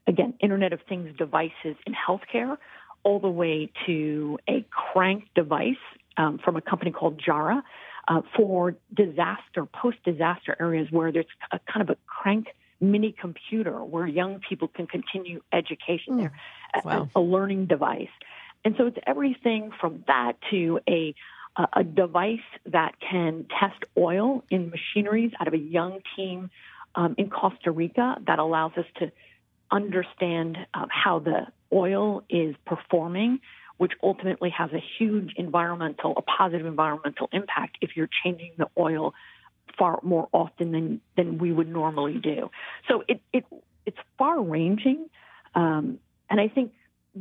again, 0.06 0.34
Internet 0.40 0.72
of 0.72 0.80
Things 0.88 1.16
devices 1.16 1.76
in 1.86 1.94
healthcare, 1.94 2.56
all 3.02 3.18
the 3.18 3.28
way 3.28 3.70
to 3.86 4.38
a 4.48 4.64
crank 4.70 5.24
device 5.34 5.76
um, 6.16 6.38
from 6.44 6.56
a 6.56 6.60
company 6.60 6.90
called 6.90 7.20
Jara 7.24 7.62
uh, 8.08 8.22
for 8.36 8.76
disaster, 8.94 9.66
post 9.66 9.98
disaster 10.04 10.56
areas 10.58 10.88
where 10.90 11.12
there's 11.12 11.26
a 11.52 11.60
kind 11.72 11.88
of 11.88 11.90
a 11.90 11.98
crank 12.06 12.48
mini 12.80 13.14
computer 13.18 13.84
where 13.84 14.06
young 14.06 14.40
people 14.48 14.68
can 14.68 14.86
continue 14.86 15.40
education 15.52 16.14
mm. 16.14 16.18
there, 16.18 16.32
wow. 16.84 17.08
a, 17.14 17.18
a, 17.18 17.20
learning 17.20 17.66
device. 17.66 18.08
And 18.64 18.74
so 18.76 18.86
it's 18.86 18.98
everything 19.06 19.70
from 19.80 20.04
that 20.06 20.34
to 20.50 20.80
a 20.88 21.14
a 21.74 21.82
device 21.82 22.38
that 22.66 22.94
can 23.00 23.44
test 23.58 23.82
oil 23.96 24.44
in 24.48 24.70
machineries 24.70 25.32
out 25.40 25.48
of 25.48 25.54
a 25.54 25.58
young 25.58 25.98
team 26.14 26.50
um, 26.94 27.16
in 27.18 27.30
Costa 27.30 27.72
Rica 27.72 28.16
that 28.28 28.38
allows 28.38 28.72
us 28.76 28.84
to 29.00 29.10
understand 29.70 30.56
um, 30.74 30.86
how 30.88 31.18
the 31.18 31.46
oil 31.72 32.22
is 32.30 32.54
performing, 32.64 33.40
which 33.76 33.92
ultimately 34.02 34.50
has 34.50 34.70
a 34.72 34.82
huge 34.98 35.32
environmental, 35.36 36.14
a 36.16 36.22
positive 36.22 36.66
environmental 36.66 37.28
impact 37.32 37.76
if 37.80 37.96
you're 37.96 38.10
changing 38.24 38.52
the 38.56 38.68
oil 38.78 39.14
far 39.76 40.00
more 40.02 40.28
often 40.32 40.72
than 40.72 41.00
than 41.16 41.38
we 41.38 41.52
would 41.52 41.68
normally 41.68 42.18
do. 42.18 42.50
So 42.88 43.04
it, 43.08 43.20
it 43.32 43.44
it's 43.84 43.98
far 44.16 44.40
ranging, 44.40 45.08
um, 45.54 45.98
and 46.30 46.40
I 46.40 46.48
think 46.48 46.72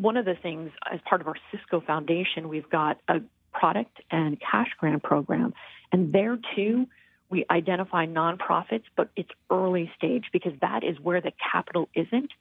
one 0.02 0.18
of 0.18 0.26
the 0.26 0.36
things 0.36 0.72
as 0.92 1.00
part 1.08 1.22
of 1.22 1.28
our 1.28 1.36
Cisco 1.52 1.82
Foundation, 1.82 2.50
we've 2.50 2.70
got 2.70 3.00
a 3.08 3.22
product 3.54 3.98
and 4.12 4.40
cash 4.40 4.70
grant 4.80 5.04
program, 5.04 5.54
and 5.92 6.14
there 6.14 6.38
too 6.56 6.88
we 7.30 7.46
identify 7.52 8.06
nonprofits, 8.06 8.86
but 8.96 9.10
it's 9.16 9.30
early 9.50 9.92
stage 9.98 10.26
because 10.32 10.54
that 10.62 10.84
is 10.84 10.98
where 11.00 11.20
the 11.20 11.34
capital 11.52 11.90
isn't, 11.94 12.32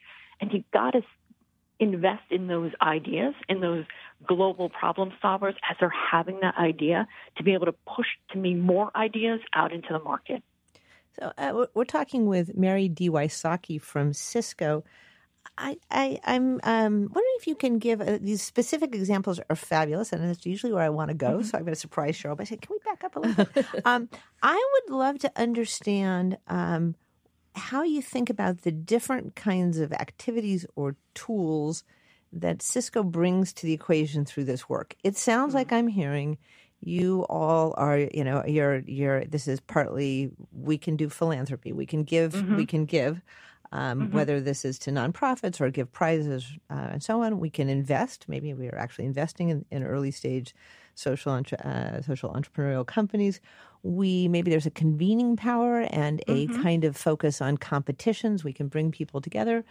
and 0.41 0.53
you've 0.53 0.71
got 0.73 0.93
to 0.93 1.03
invest 1.79 2.23
in 2.31 2.47
those 2.47 2.73
ideas, 2.81 3.35
in 3.49 3.61
those 3.61 3.85
global 4.27 4.69
problem 4.69 5.13
solvers 5.23 5.55
as 5.69 5.77
they're 5.79 5.93
having 6.11 6.41
that 6.41 6.57
idea 6.57 7.07
to 7.37 7.43
be 7.43 7.53
able 7.53 7.67
to 7.67 7.75
push 7.87 8.07
to 8.31 8.39
me 8.39 8.55
more 8.55 8.91
ideas 8.97 9.41
out 9.55 9.73
into 9.73 9.89
the 9.91 9.99
market. 9.99 10.43
So 11.19 11.33
uh, 11.37 11.67
we're 11.75 11.85
talking 11.85 12.27
with 12.27 12.57
Mary 12.57 12.89
de 12.89 13.09
Wysocki 13.09 13.81
from 13.81 14.13
Cisco. 14.13 14.85
I, 15.59 15.79
I, 15.91 16.21
am 16.25 16.61
um, 16.65 16.93
wondering 17.01 17.37
if 17.39 17.47
you 17.47 17.55
can 17.55 17.79
give 17.79 18.01
uh, 18.01 18.19
these 18.21 18.43
specific 18.43 18.95
examples 18.95 19.41
are 19.49 19.57
fabulous, 19.57 20.13
and 20.13 20.23
it's 20.25 20.45
usually 20.45 20.73
where 20.73 20.83
I 20.83 20.91
want 20.91 21.09
to 21.09 21.15
go. 21.15 21.39
Mm-hmm. 21.39 21.43
So 21.45 21.57
I'm 21.57 21.65
going 21.65 21.75
to 21.75 21.81
surprise 21.81 22.17
Sherryl 22.17 22.37
by 22.37 22.45
saying, 22.45 22.61
"Can 22.61 22.75
we 22.75 22.79
back 22.85 23.05
up 23.05 23.17
a 23.17 23.21
little 23.21 23.45
bit?" 23.47 23.67
um, 23.85 24.09
I 24.43 24.71
would 24.73 24.95
love 24.95 25.19
to 25.21 25.33
understand 25.35 26.37
um, 26.47 26.95
how 27.55 27.83
you 27.83 28.03
think 28.03 28.29
about 28.29 28.63
the 28.63 28.73
different 28.73 29.35
kinds 29.35 29.79
of 29.79 29.93
activities 29.93 30.67
or 30.77 30.97
tools 31.15 31.85
that 32.33 32.61
Cisco 32.61 33.03
brings 33.03 33.53
to 33.55 33.67
the 33.67 33.73
equation 33.73 34.25
through 34.25 34.45
this 34.45 34.69
work. 34.69 34.95
It 35.03 35.17
sounds 35.17 35.51
mm-hmm. 35.51 35.57
like 35.57 35.73
I'm 35.73 35.89
hearing 35.89 36.39
you 36.81 37.25
all 37.31 37.75
are, 37.79 37.99
you 37.99 38.25
know, 38.25 38.45
you're, 38.47 38.79
you're, 38.87 39.25
this 39.25 39.49
is 39.49 39.61
partly 39.61 40.31
we 40.53 40.77
can 40.77 40.97
do 40.97 41.09
philanthropy, 41.09 41.73
we 41.73 41.87
can 41.87 42.05
give, 42.05 42.35
mm-hmm. 42.35 42.57
we 42.57 42.67
can 42.67 42.85
give. 42.85 43.23
Um, 43.73 44.01
mm-hmm. 44.01 44.17
Whether 44.17 44.41
this 44.41 44.65
is 44.65 44.79
to 44.81 44.91
nonprofits 44.91 45.61
or 45.61 45.71
give 45.71 45.93
prizes 45.93 46.53
uh, 46.71 46.89
and 46.93 47.03
so 47.03 47.23
on, 47.23 47.41
we 47.41 47.51
can 47.51 47.69
invest. 47.69 48.27
Maybe 48.29 48.55
we 48.55 48.69
are 48.69 48.79
actually 48.79 49.07
investing 49.07 49.49
in, 49.49 49.65
in 49.71 49.83
early 49.83 50.11
stage 50.11 50.55
social 50.95 51.33
uh, 51.33 52.03
social 52.03 52.31
entrepreneurial 52.31 52.87
companies. 52.87 53.41
We 53.83 54.29
maybe 54.29 54.51
there's 54.51 54.67
a 54.67 54.71
convening 54.71 55.37
power 55.37 55.81
and 55.91 56.23
a 56.27 56.47
mm-hmm. 56.47 56.63
kind 56.63 56.85
of 56.85 56.97
focus 56.97 57.41
on 57.41 57.57
competitions. 57.59 58.45
We 58.45 58.53
can 58.53 58.69
bring 58.69 58.91
people 58.91 59.21
together. 59.21 59.65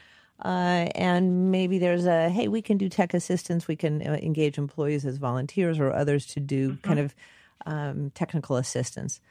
Uh, 0.44 0.90
and 0.96 1.50
maybe 1.50 1.80
there's 1.80 2.06
a 2.06 2.30
hey, 2.30 2.48
we 2.48 2.62
can 2.62 2.78
do 2.78 2.90
tech 2.90 3.14
assistance. 3.14 3.68
We 3.68 3.76
can 3.76 4.06
uh, 4.06 4.14
engage 4.22 4.58
employees 4.58 5.06
as 5.06 5.18
volunteers 5.18 5.80
or 5.80 5.94
others 5.94 6.26
to 6.28 6.40
do 6.40 6.72
mm-hmm. 6.72 6.88
kind 6.88 7.00
of 7.00 7.16
um, 7.66 8.12
technical 8.12 8.58
assistance. 8.58 9.22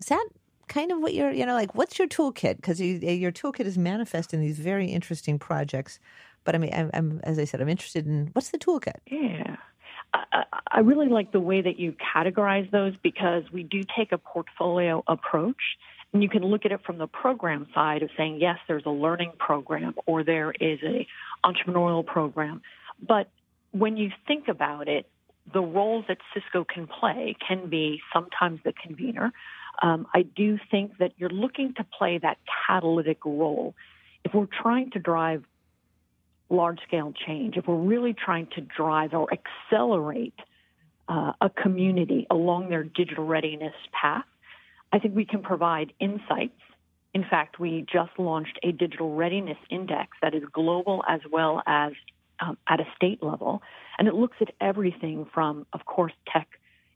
Is 0.00 0.06
that 0.06 0.26
kind 0.68 0.92
of 0.92 1.00
what 1.00 1.14
you're, 1.14 1.30
you 1.30 1.46
know, 1.46 1.54
like 1.54 1.74
what's 1.74 1.98
your 1.98 2.08
toolkit? 2.08 2.56
Because 2.56 2.80
you, 2.80 3.00
eh, 3.02 3.12
your 3.12 3.32
toolkit 3.32 3.64
is 3.66 3.78
manifest 3.78 4.32
in 4.32 4.40
these 4.40 4.58
very 4.58 4.86
interesting 4.86 5.38
projects. 5.38 5.98
But 6.44 6.54
I 6.54 6.58
mean, 6.58 6.72
I'm, 6.74 6.90
I'm, 6.94 7.20
as 7.24 7.38
I 7.38 7.44
said, 7.44 7.60
I'm 7.60 7.68
interested 7.68 8.06
in 8.06 8.30
what's 8.32 8.50
the 8.50 8.58
toolkit? 8.58 8.96
Yeah. 9.06 9.56
I, 10.14 10.44
I 10.70 10.80
really 10.80 11.08
like 11.08 11.32
the 11.32 11.40
way 11.40 11.60
that 11.60 11.78
you 11.78 11.94
categorize 12.14 12.70
those 12.70 12.94
because 13.02 13.44
we 13.52 13.62
do 13.62 13.82
take 13.96 14.12
a 14.12 14.18
portfolio 14.18 15.02
approach. 15.06 15.60
And 16.12 16.22
you 16.22 16.28
can 16.30 16.42
look 16.42 16.64
at 16.64 16.72
it 16.72 16.80
from 16.86 16.96
the 16.96 17.06
program 17.06 17.66
side 17.74 18.02
of 18.02 18.10
saying, 18.16 18.38
yes, 18.40 18.58
there's 18.66 18.86
a 18.86 18.90
learning 18.90 19.32
program 19.38 19.94
or 20.06 20.24
there 20.24 20.52
is 20.52 20.78
a 20.82 21.06
entrepreneurial 21.44 22.04
program. 22.04 22.62
But 23.06 23.28
when 23.72 23.98
you 23.98 24.10
think 24.26 24.48
about 24.48 24.88
it, 24.88 25.06
the 25.52 25.60
roles 25.60 26.04
that 26.08 26.18
Cisco 26.34 26.64
can 26.64 26.86
play 26.86 27.36
can 27.46 27.68
be 27.68 28.00
sometimes 28.12 28.60
the 28.64 28.72
convener. 28.72 29.32
Um, 29.80 30.06
I 30.14 30.22
do 30.22 30.58
think 30.70 30.98
that 30.98 31.12
you're 31.16 31.30
looking 31.30 31.74
to 31.74 31.84
play 31.84 32.18
that 32.18 32.38
catalytic 32.66 33.24
role. 33.24 33.74
If 34.24 34.34
we're 34.34 34.46
trying 34.46 34.90
to 34.92 34.98
drive 34.98 35.44
large 36.50 36.80
scale 36.86 37.12
change, 37.26 37.56
if 37.56 37.66
we're 37.66 37.76
really 37.76 38.14
trying 38.14 38.48
to 38.56 38.60
drive 38.60 39.14
or 39.14 39.28
accelerate 39.32 40.34
uh, 41.08 41.32
a 41.40 41.50
community 41.50 42.26
along 42.30 42.70
their 42.70 42.82
digital 42.84 43.24
readiness 43.24 43.74
path, 43.92 44.24
I 44.92 44.98
think 44.98 45.14
we 45.14 45.24
can 45.24 45.42
provide 45.42 45.92
insights. 46.00 46.60
In 47.14 47.24
fact, 47.24 47.58
we 47.58 47.86
just 47.90 48.10
launched 48.18 48.58
a 48.62 48.72
digital 48.72 49.14
readiness 49.14 49.58
index 49.70 50.16
that 50.22 50.34
is 50.34 50.42
global 50.52 51.04
as 51.08 51.20
well 51.30 51.62
as 51.66 51.92
um, 52.40 52.56
at 52.68 52.80
a 52.80 52.86
state 52.96 53.22
level. 53.22 53.62
And 53.98 54.08
it 54.08 54.14
looks 54.14 54.36
at 54.40 54.50
everything 54.60 55.26
from, 55.32 55.66
of 55.72 55.84
course, 55.84 56.12
tech 56.30 56.48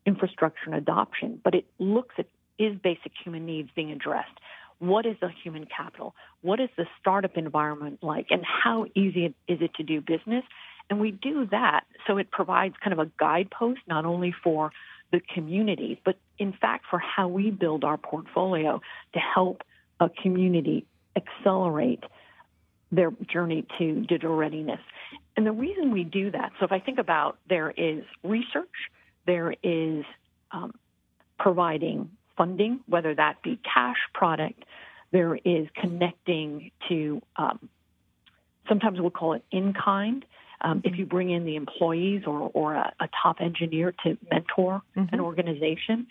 infrastructure 0.07 0.67
and 0.67 0.75
adoption, 0.75 1.41
but 1.43 1.55
it 1.55 1.67
looks 1.79 2.15
at 2.19 2.27
is 2.63 2.79
basic 2.83 3.13
human 3.23 3.47
needs 3.47 3.71
being 3.75 3.93
addressed? 3.93 4.39
What 4.79 5.07
is 5.07 5.17
the 5.21 5.31
human 5.43 5.67
capital? 5.67 6.15
What 6.41 6.59
is 6.59 6.69
the 6.77 6.87
startup 7.01 7.37
environment 7.37 8.01
like? 8.03 8.27
And 8.31 8.43
how 8.45 8.87
easy 8.95 9.27
is 9.27 9.59
it 9.61 9.75
to 9.75 9.83
do 9.83 10.01
business? 10.01 10.45
And 10.91 11.01
we 11.01 11.13
do 11.13 11.47
that 11.51 11.85
so 12.07 12.19
it 12.19 12.31
provides 12.31 12.75
kind 12.83 12.93
of 12.93 12.99
a 12.99 13.11
guidepost 13.19 13.81
not 13.87 14.05
only 14.05 14.35
for 14.43 14.73
the 15.13 15.21
community, 15.35 16.01
but 16.05 16.17
in 16.39 16.53
fact 16.53 16.87
for 16.91 16.99
how 16.99 17.29
we 17.29 17.51
build 17.51 17.85
our 17.85 17.97
portfolio 17.97 18.81
to 19.13 19.19
help 19.21 19.63
a 20.01 20.09
community 20.09 20.85
accelerate 21.17 22.03
their 22.91 23.11
journey 23.33 23.65
to 23.79 24.01
digital 24.01 24.37
readiness. 24.37 24.81
And 25.37 25.47
the 25.47 25.53
reason 25.53 25.93
we 25.93 26.05
do 26.05 26.31
that, 26.31 26.53
so 26.59 26.67
if 26.67 26.73
I 26.73 26.79
think 26.81 26.99
about 26.99 27.39
there 27.49 27.71
is 27.71 28.05
research, 28.23 28.69
there 29.27 29.55
is 29.63 30.05
um, 30.51 30.75
providing 31.39 32.11
funding, 32.37 32.81
whether 32.87 33.15
that 33.15 33.43
be 33.43 33.59
cash 33.63 33.99
product, 34.15 34.65
there 35.11 35.37
is 35.37 35.67
connecting 35.75 36.71
to, 36.89 37.21
um, 37.37 37.69
sometimes 38.69 39.01
we'll 39.01 39.11
call 39.11 39.35
it 39.35 39.45
in 39.51 39.73
kind. 39.73 40.25
Um, 40.65 40.81
if 40.85 40.97
you 40.97 41.07
bring 41.07 41.31
in 41.31 41.45
the 41.45 41.57
employees 41.57 42.23
or, 42.27 42.51
or 42.55 42.75
a, 42.75 42.93
a 43.01 43.09
top 43.21 43.41
engineer 43.41 43.93
to 44.05 44.17
mentor 44.31 44.83
mm-hmm. 44.97 45.13
an 45.13 45.21
organization. 45.21 46.07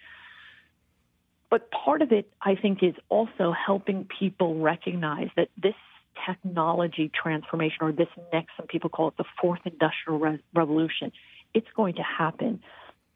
But 1.49 1.71
part 1.71 2.01
of 2.01 2.11
it, 2.11 2.31
I 2.41 2.55
think, 2.55 2.83
is 2.83 2.95
also 3.07 3.53
helping 3.53 4.07
people 4.19 4.59
recognize 4.59 5.29
that 5.35 5.49
this 5.61 5.75
technology 6.25 7.09
transformation, 7.13 7.77
or 7.81 7.91
this 7.91 8.09
next, 8.33 8.51
some 8.57 8.67
people 8.67 8.89
call 8.89 9.07
it 9.07 9.17
the 9.17 9.25
fourth 9.39 9.61
industrial 9.65 10.19
re- 10.19 10.39
revolution. 10.53 11.11
It's 11.53 11.67
going 11.75 11.95
to 11.95 12.03
happen. 12.03 12.61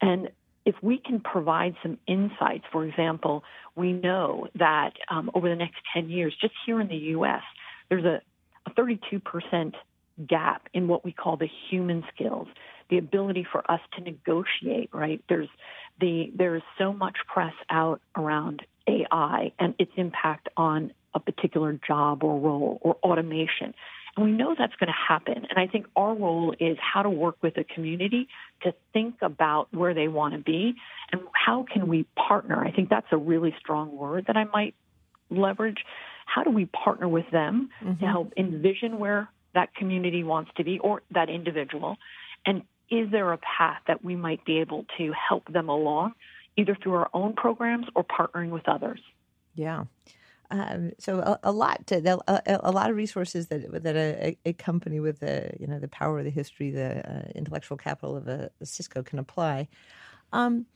And 0.00 0.30
if 0.66 0.74
we 0.82 0.98
can 0.98 1.20
provide 1.20 1.76
some 1.82 1.96
insights, 2.08 2.64
for 2.72 2.84
example, 2.84 3.44
we 3.76 3.92
know 3.92 4.48
that 4.56 4.94
um, 5.08 5.30
over 5.32 5.48
the 5.48 5.54
next 5.54 5.76
10 5.94 6.10
years, 6.10 6.34
just 6.40 6.54
here 6.66 6.80
in 6.80 6.88
the 6.88 6.96
U.S., 6.96 7.42
there's 7.88 8.04
a, 8.04 8.20
a 8.66 8.70
32% 8.72 9.72
gap 10.26 10.68
in 10.74 10.88
what 10.88 11.04
we 11.04 11.12
call 11.12 11.36
the 11.36 11.48
human 11.70 12.02
skills, 12.12 12.48
the 12.90 12.98
ability 12.98 13.46
for 13.50 13.68
us 13.70 13.80
to 13.94 14.02
negotiate, 14.02 14.90
right? 14.92 15.22
There's 15.28 15.48
the, 16.00 16.32
there's 16.34 16.62
so 16.78 16.92
much 16.92 17.16
press 17.32 17.54
out 17.70 18.00
around 18.16 18.66
AI 18.88 19.52
and 19.60 19.74
its 19.78 19.92
impact 19.96 20.48
on 20.56 20.92
a 21.14 21.20
particular 21.20 21.78
job 21.86 22.24
or 22.24 22.40
role 22.40 22.78
or 22.82 22.96
automation. 23.04 23.72
And 24.16 24.24
we 24.24 24.32
know 24.32 24.54
that's 24.56 24.74
going 24.76 24.88
to 24.88 24.92
happen. 24.92 25.46
And 25.48 25.58
I 25.58 25.66
think 25.66 25.86
our 25.94 26.14
role 26.14 26.54
is 26.58 26.78
how 26.80 27.02
to 27.02 27.10
work 27.10 27.36
with 27.42 27.54
the 27.54 27.64
community 27.64 28.28
to 28.62 28.74
think 28.92 29.16
about 29.20 29.68
where 29.72 29.92
they 29.92 30.08
want 30.08 30.34
to 30.34 30.40
be 30.40 30.74
and 31.12 31.20
how 31.32 31.66
can 31.70 31.86
we 31.86 32.06
partner. 32.16 32.64
I 32.64 32.72
think 32.72 32.88
that's 32.88 33.06
a 33.12 33.18
really 33.18 33.54
strong 33.60 33.94
word 33.96 34.26
that 34.26 34.36
I 34.36 34.44
might 34.44 34.74
leverage. 35.28 35.84
How 36.24 36.42
do 36.42 36.50
we 36.50 36.64
partner 36.64 37.08
with 37.08 37.30
them 37.30 37.68
mm-hmm. 37.82 38.00
to 38.00 38.06
help 38.06 38.32
envision 38.36 38.98
where 38.98 39.28
that 39.54 39.74
community 39.74 40.24
wants 40.24 40.50
to 40.56 40.64
be 40.64 40.78
or 40.78 41.02
that 41.10 41.28
individual? 41.28 41.96
And 42.46 42.62
is 42.90 43.10
there 43.10 43.32
a 43.32 43.38
path 43.38 43.82
that 43.86 44.04
we 44.04 44.16
might 44.16 44.44
be 44.44 44.60
able 44.60 44.86
to 44.96 45.12
help 45.12 45.52
them 45.52 45.68
along, 45.68 46.12
either 46.56 46.76
through 46.80 46.94
our 46.94 47.10
own 47.12 47.34
programs 47.34 47.86
or 47.94 48.04
partnering 48.04 48.50
with 48.50 48.68
others? 48.68 49.00
Yeah. 49.54 49.84
Um, 50.50 50.92
so 50.98 51.18
a, 51.18 51.38
a 51.44 51.52
lot 51.52 51.86
to, 51.88 52.22
a, 52.28 52.60
a, 52.62 52.70
lot 52.70 52.90
of 52.90 52.96
resources 52.96 53.48
that 53.48 53.82
that 53.82 53.96
a, 53.96 54.36
a, 54.44 54.52
company 54.52 55.00
with 55.00 55.18
the 55.20 55.50
you 55.58 55.66
know 55.66 55.78
the 55.78 55.88
power, 55.88 56.18
of 56.18 56.24
the 56.24 56.30
history, 56.30 56.70
the 56.70 57.08
uh, 57.08 57.32
intellectual 57.34 57.76
capital 57.76 58.16
of 58.16 58.28
a, 58.28 58.50
Cisco 58.62 59.02
can 59.02 59.18
apply. 59.18 59.68
Um, 60.32 60.66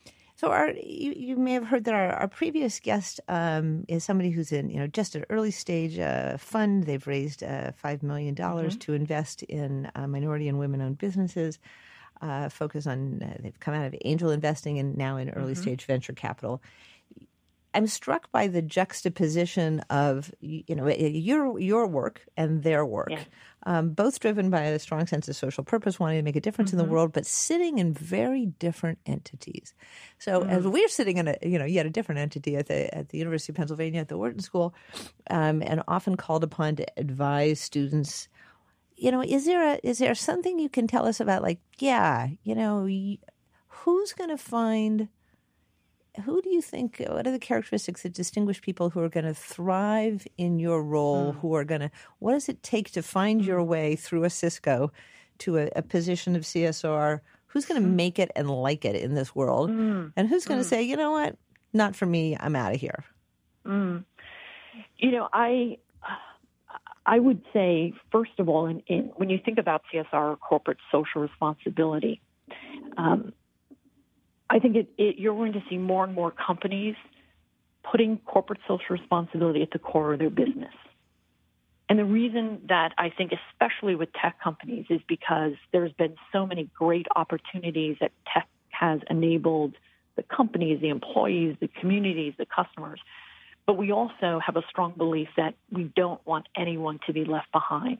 so 0.40 0.50
our, 0.52 0.70
you, 0.70 1.12
you, 1.14 1.36
may 1.36 1.52
have 1.52 1.66
heard 1.66 1.84
that 1.84 1.92
our, 1.92 2.12
our 2.14 2.26
previous 2.26 2.80
guest 2.80 3.20
um, 3.28 3.84
is 3.88 4.02
somebody 4.02 4.30
who's 4.30 4.52
in 4.52 4.70
you 4.70 4.78
know 4.78 4.86
just 4.86 5.14
an 5.14 5.24
early 5.28 5.50
stage 5.50 5.98
uh, 5.98 6.36
fund. 6.38 6.84
They've 6.84 7.06
raised 7.06 7.42
uh, 7.42 7.72
five 7.72 8.02
million 8.02 8.34
dollars 8.34 8.72
mm-hmm. 8.72 8.92
to 8.92 8.94
invest 8.94 9.42
in 9.42 9.90
uh, 9.94 10.06
minority 10.06 10.48
and 10.48 10.58
women 10.58 10.80
owned 10.80 10.98
businesses. 10.98 11.58
Uh, 12.22 12.48
focus 12.48 12.86
on 12.86 13.22
uh, 13.22 13.36
they've 13.40 13.60
come 13.60 13.74
out 13.74 13.86
of 13.86 13.94
angel 14.04 14.30
investing 14.30 14.78
and 14.78 14.96
now 14.96 15.16
in 15.16 15.30
early 15.30 15.52
mm-hmm. 15.52 15.62
stage 15.62 15.84
venture 15.84 16.12
capital. 16.12 16.62
I'm 17.72 17.86
struck 17.86 18.30
by 18.32 18.48
the 18.48 18.62
juxtaposition 18.62 19.80
of 19.90 20.32
you 20.40 20.74
know 20.74 20.88
your 20.88 21.58
your 21.58 21.86
work 21.86 22.22
and 22.36 22.62
their 22.62 22.84
work, 22.84 23.10
yeah. 23.10 23.24
um, 23.64 23.90
both 23.90 24.18
driven 24.18 24.50
by 24.50 24.62
a 24.62 24.78
strong 24.78 25.06
sense 25.06 25.28
of 25.28 25.36
social 25.36 25.62
purpose, 25.62 26.00
wanting 26.00 26.18
to 26.18 26.22
make 26.22 26.36
a 26.36 26.40
difference 26.40 26.70
mm-hmm. 26.70 26.76
in 26.76 26.78
the 26.78 26.84
mm-hmm. 26.84 26.94
world, 26.94 27.12
but 27.12 27.26
sitting 27.26 27.78
in 27.78 27.94
very 27.94 28.46
different 28.46 28.98
entities. 29.06 29.74
So 30.18 30.40
mm-hmm. 30.40 30.50
as 30.50 30.66
we're 30.66 30.88
sitting 30.88 31.18
in 31.18 31.28
a 31.28 31.36
you 31.42 31.58
know 31.58 31.64
yet 31.64 31.86
a 31.86 31.90
different 31.90 32.20
entity 32.20 32.56
at 32.56 32.66
the 32.66 32.92
at 32.94 33.10
the 33.10 33.18
University 33.18 33.52
of 33.52 33.56
Pennsylvania 33.56 34.00
at 34.00 34.08
the 34.08 34.18
Wharton 34.18 34.40
School, 34.40 34.74
um, 35.30 35.62
and 35.62 35.82
often 35.86 36.16
called 36.16 36.42
upon 36.42 36.76
to 36.76 36.86
advise 36.98 37.60
students. 37.60 38.28
You 38.96 39.12
know, 39.12 39.22
is 39.22 39.46
there 39.46 39.74
a 39.74 39.80
is 39.84 39.98
there 39.98 40.14
something 40.14 40.58
you 40.58 40.68
can 40.68 40.86
tell 40.86 41.06
us 41.06 41.20
about? 41.20 41.42
Like, 41.42 41.60
yeah, 41.78 42.28
you 42.42 42.54
know, 42.54 42.86
who's 43.68 44.12
going 44.12 44.30
to 44.30 44.36
find 44.36 45.08
who 46.24 46.40
do 46.42 46.50
you 46.50 46.60
think 46.60 47.04
what 47.08 47.26
are 47.26 47.32
the 47.32 47.38
characteristics 47.38 48.02
that 48.02 48.12
distinguish 48.12 48.60
people 48.60 48.90
who 48.90 49.00
are 49.00 49.08
going 49.08 49.24
to 49.24 49.34
thrive 49.34 50.26
in 50.36 50.58
your 50.58 50.82
role 50.82 51.32
mm. 51.32 51.40
who 51.40 51.54
are 51.54 51.64
going 51.64 51.80
to 51.80 51.90
what 52.18 52.32
does 52.32 52.48
it 52.48 52.62
take 52.62 52.90
to 52.90 53.02
find 53.02 53.42
mm. 53.42 53.46
your 53.46 53.62
way 53.62 53.96
through 53.96 54.24
a 54.24 54.30
cisco 54.30 54.90
to 55.38 55.58
a, 55.58 55.68
a 55.76 55.82
position 55.82 56.34
of 56.34 56.42
csr 56.42 57.20
who's 57.46 57.64
going 57.64 57.80
to 57.80 57.88
mm. 57.88 57.94
make 57.94 58.18
it 58.18 58.30
and 58.36 58.50
like 58.50 58.84
it 58.84 58.96
in 58.96 59.14
this 59.14 59.34
world 59.34 59.70
mm. 59.70 60.12
and 60.16 60.28
who's 60.28 60.44
going 60.44 60.60
to 60.60 60.66
mm. 60.66 60.70
say 60.70 60.82
you 60.82 60.96
know 60.96 61.12
what 61.12 61.36
not 61.72 61.94
for 61.94 62.06
me 62.06 62.36
i'm 62.40 62.56
out 62.56 62.74
of 62.74 62.80
here 62.80 63.04
mm. 63.64 64.04
you 64.98 65.10
know 65.10 65.28
i 65.32 65.76
I 67.06 67.18
would 67.18 67.42
say, 67.52 67.92
first 68.12 68.32
of 68.38 68.48
all, 68.48 68.66
in, 68.66 68.82
in, 68.86 69.10
when 69.16 69.30
you 69.30 69.38
think 69.44 69.58
about 69.58 69.82
CSR, 69.92 70.12
or 70.12 70.36
corporate 70.36 70.78
social 70.92 71.22
responsibility, 71.22 72.20
um, 72.96 73.32
I 74.50 74.58
think 74.58 74.76
it, 74.76 74.88
it, 74.98 75.16
you're 75.18 75.34
going 75.34 75.52
to 75.52 75.62
see 75.70 75.78
more 75.78 76.04
and 76.04 76.12
more 76.12 76.32
companies 76.32 76.96
putting 77.88 78.18
corporate 78.18 78.58
social 78.66 78.84
responsibility 78.90 79.62
at 79.62 79.70
the 79.70 79.78
core 79.78 80.12
of 80.12 80.18
their 80.18 80.28
business. 80.28 80.74
And 81.88 81.98
the 81.98 82.04
reason 82.04 82.62
that 82.68 82.92
I 82.98 83.10
think, 83.10 83.32
especially 83.32 83.94
with 83.94 84.10
tech 84.12 84.40
companies, 84.42 84.86
is 84.90 85.00
because 85.08 85.52
there's 85.72 85.92
been 85.92 86.16
so 86.32 86.46
many 86.46 86.68
great 86.76 87.06
opportunities 87.14 87.96
that 88.00 88.12
tech 88.32 88.48
has 88.70 89.00
enabled 89.08 89.74
the 90.16 90.22
companies, 90.24 90.80
the 90.80 90.88
employees, 90.88 91.56
the 91.60 91.68
communities, 91.80 92.34
the 92.38 92.46
customers. 92.46 93.00
But 93.66 93.76
we 93.76 93.92
also 93.92 94.40
have 94.44 94.56
a 94.56 94.62
strong 94.68 94.94
belief 94.96 95.28
that 95.36 95.54
we 95.70 95.84
don't 95.84 96.24
want 96.26 96.46
anyone 96.56 96.98
to 97.06 97.12
be 97.12 97.24
left 97.24 97.50
behind. 97.52 97.98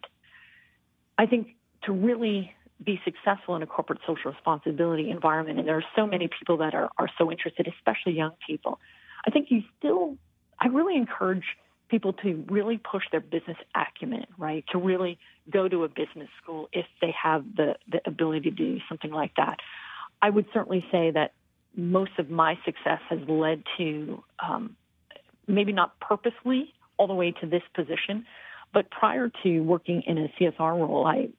I 1.17 1.27
think 1.27 1.49
to 1.85 1.93
really 1.93 2.53
be 2.83 3.01
successful 3.05 3.57
in 3.57 3.63
a 3.63 3.67
corporate 3.67 4.01
social 4.07 4.33
responsibility 4.33 5.11
environment, 5.11 5.59
and 5.59 5.69
there 5.69 5.77
are 5.77 5.85
so 5.95 6.07
many 6.07 6.29
people 6.29 6.59
that 6.59 6.75
are, 6.75 6.91
are 6.99 7.09
so 7.19 7.31
interested, 7.31 7.69
especially 7.69 8.13
young 8.13 8.33
people, 8.47 8.79
I 9.27 9.31
think 9.31 9.51
you 9.51 9.63
still, 9.79 10.17
I 10.59 10.69
really 10.69 10.97
encourage 10.97 11.45
people 11.89 12.13
to 12.15 12.45
really 12.49 12.79
push 12.79 13.03
their 13.11 13.21
business 13.21 13.57
acumen, 13.75 14.27
right? 14.39 14.65
To 14.73 14.79
really 14.79 15.19
go 15.51 15.69
to 15.69 15.85
a 15.85 15.89
business 15.89 16.29
school 16.43 16.69
if 16.73 16.87
they 17.01 17.15
have 17.21 17.45
the, 17.57 17.75
the 17.91 18.01
ability 18.07 18.51
to 18.51 18.51
do 18.51 18.79
something 18.89 19.11
like 19.11 19.35
that. 19.37 19.59
I 20.23 20.31
would 20.31 20.47
certainly 20.55 20.85
say 20.93 21.11
that 21.11 21.33
most 21.77 22.13
of 22.19 22.31
my 22.31 22.59
success 22.65 23.01
has 23.09 23.19
led 23.29 23.63
to 23.79 24.23
um, 24.39 24.77
maybe 25.47 25.73
not 25.73 25.99
purposely 26.01 26.73
all 26.97 27.07
the 27.07 27.15
way 27.15 27.33
to 27.41 27.47
this 27.47 27.63
position, 27.75 28.25
but 28.73 28.91
prior 28.91 29.31
to 29.43 29.61
working 29.61 30.03
in 30.07 30.19
a 30.19 30.33
CSR 30.39 30.79
role, 30.79 31.07
I 31.07 31.31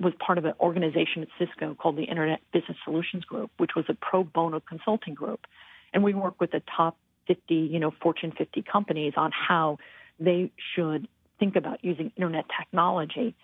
was 0.00 0.14
part 0.18 0.38
of 0.38 0.44
an 0.44 0.54
organization 0.60 1.22
at 1.22 1.28
Cisco 1.38 1.74
called 1.74 1.96
the 1.96 2.04
Internet 2.04 2.40
Business 2.52 2.76
Solutions 2.84 3.24
Group, 3.24 3.50
which 3.58 3.72
was 3.76 3.84
a 3.88 3.94
pro 3.94 4.24
bono 4.24 4.60
consulting 4.60 5.14
group. 5.14 5.46
And 5.92 6.02
we 6.02 6.14
work 6.14 6.40
with 6.40 6.52
the 6.52 6.62
top 6.76 6.96
50, 7.26 7.54
you 7.54 7.78
know, 7.78 7.92
Fortune 8.02 8.32
50 8.36 8.62
companies 8.62 9.12
on 9.16 9.30
how 9.32 9.78
they 10.18 10.50
should 10.74 11.06
think 11.38 11.56
about 11.56 11.84
using 11.84 12.12
internet 12.16 12.46
technology. 12.58 13.34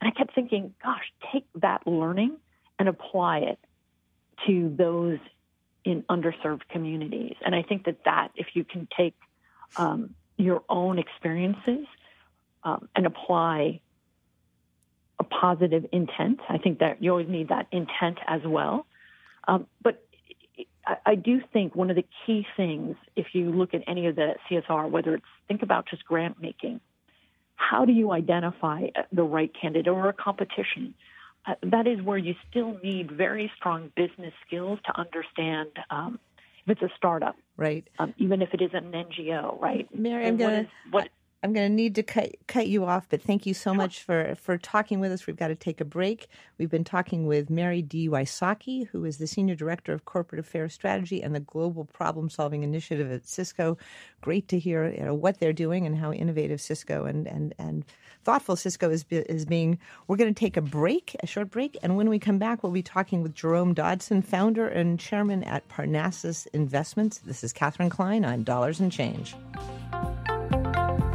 And 0.00 0.08
I 0.08 0.10
kept 0.10 0.34
thinking, 0.34 0.74
gosh, 0.82 1.12
take 1.32 1.44
that 1.56 1.86
learning 1.86 2.36
and 2.78 2.88
apply 2.88 3.38
it 3.38 3.58
to 4.46 4.74
those 4.76 5.18
in 5.84 6.02
underserved 6.04 6.62
communities. 6.70 7.34
And 7.44 7.54
I 7.54 7.62
think 7.62 7.84
that 7.84 8.04
that, 8.04 8.30
if 8.36 8.48
you 8.54 8.64
can 8.64 8.88
take 8.96 9.14
um, 9.76 10.14
your 10.36 10.62
own 10.68 10.98
experiences 10.98 11.86
um, 12.62 12.88
and 12.94 13.06
apply 13.06 13.80
positive 15.30 15.86
intent. 15.92 16.40
I 16.48 16.58
think 16.58 16.78
that 16.80 17.02
you 17.02 17.10
always 17.10 17.28
need 17.28 17.48
that 17.48 17.66
intent 17.72 18.18
as 18.26 18.40
well. 18.44 18.86
Um, 19.46 19.66
but 19.82 20.04
I, 20.86 20.96
I 21.06 21.14
do 21.14 21.40
think 21.52 21.74
one 21.74 21.90
of 21.90 21.96
the 21.96 22.04
key 22.26 22.46
things, 22.56 22.96
if 23.16 23.28
you 23.32 23.50
look 23.50 23.74
at 23.74 23.82
any 23.86 24.06
of 24.06 24.16
the 24.16 24.34
CSR, 24.50 24.90
whether 24.90 25.14
it's 25.14 25.24
think 25.46 25.62
about 25.62 25.86
just 25.88 26.04
grant 26.04 26.40
making, 26.40 26.80
how 27.56 27.84
do 27.84 27.92
you 27.92 28.12
identify 28.12 28.86
the 29.12 29.22
right 29.22 29.50
candidate 29.60 29.88
or 29.88 30.08
a 30.08 30.12
competition? 30.12 30.94
Uh, 31.46 31.54
that 31.62 31.86
is 31.86 32.00
where 32.02 32.18
you 32.18 32.34
still 32.50 32.78
need 32.82 33.10
very 33.10 33.50
strong 33.56 33.90
business 33.96 34.32
skills 34.46 34.78
to 34.84 34.98
understand 34.98 35.68
um, 35.90 36.18
if 36.66 36.72
it's 36.72 36.82
a 36.82 36.94
startup, 36.96 37.36
right? 37.56 37.86
Um, 37.98 38.14
even 38.18 38.42
if 38.42 38.52
it 38.52 38.60
is 38.60 38.70
an 38.74 38.92
NGO, 38.92 39.60
right? 39.60 39.88
Mary, 39.94 40.26
I'm 40.26 40.36
gonna. 40.36 40.68
What, 40.90 41.08
I'm 41.40 41.52
going 41.52 41.70
to 41.70 41.74
need 41.74 41.94
to 41.94 42.02
cut 42.02 42.34
cut 42.48 42.66
you 42.66 42.84
off, 42.84 43.06
but 43.08 43.22
thank 43.22 43.46
you 43.46 43.54
so 43.54 43.72
much 43.72 44.02
for 44.02 44.34
for 44.34 44.58
talking 44.58 44.98
with 44.98 45.12
us. 45.12 45.24
We've 45.24 45.36
got 45.36 45.48
to 45.48 45.54
take 45.54 45.80
a 45.80 45.84
break. 45.84 46.26
We've 46.58 46.70
been 46.70 46.82
talking 46.82 47.26
with 47.26 47.48
Mary 47.48 47.80
de 47.80 48.08
Wysocki, 48.08 48.88
who 48.88 49.04
is 49.04 49.18
the 49.18 49.28
senior 49.28 49.54
director 49.54 49.92
of 49.92 50.04
corporate 50.04 50.40
affairs 50.40 50.74
strategy 50.74 51.22
and 51.22 51.36
the 51.36 51.40
global 51.40 51.84
problem 51.84 52.28
solving 52.28 52.64
initiative 52.64 53.12
at 53.12 53.28
Cisco. 53.28 53.78
Great 54.20 54.48
to 54.48 54.58
hear 54.58 54.90
you 54.90 55.04
know, 55.04 55.14
what 55.14 55.38
they're 55.38 55.52
doing 55.52 55.86
and 55.86 55.96
how 55.96 56.12
innovative 56.12 56.60
Cisco 56.60 57.04
and 57.04 57.28
and 57.28 57.54
and 57.56 57.84
thoughtful 58.24 58.56
Cisco 58.56 58.90
is 58.90 59.04
is 59.08 59.44
being. 59.44 59.78
We're 60.08 60.16
going 60.16 60.34
to 60.34 60.38
take 60.38 60.56
a 60.56 60.62
break, 60.62 61.14
a 61.22 61.26
short 61.28 61.52
break, 61.52 61.76
and 61.84 61.96
when 61.96 62.08
we 62.08 62.18
come 62.18 62.38
back, 62.38 62.64
we'll 62.64 62.72
be 62.72 62.82
talking 62.82 63.22
with 63.22 63.36
Jerome 63.36 63.74
Dodson, 63.74 64.22
founder 64.22 64.66
and 64.66 64.98
chairman 64.98 65.44
at 65.44 65.68
Parnassus 65.68 66.46
Investments. 66.46 67.18
This 67.18 67.44
is 67.44 67.52
Katherine 67.52 67.90
Klein 67.90 68.24
on 68.24 68.42
Dollars 68.42 68.80
and 68.80 68.90
Change. 68.90 69.36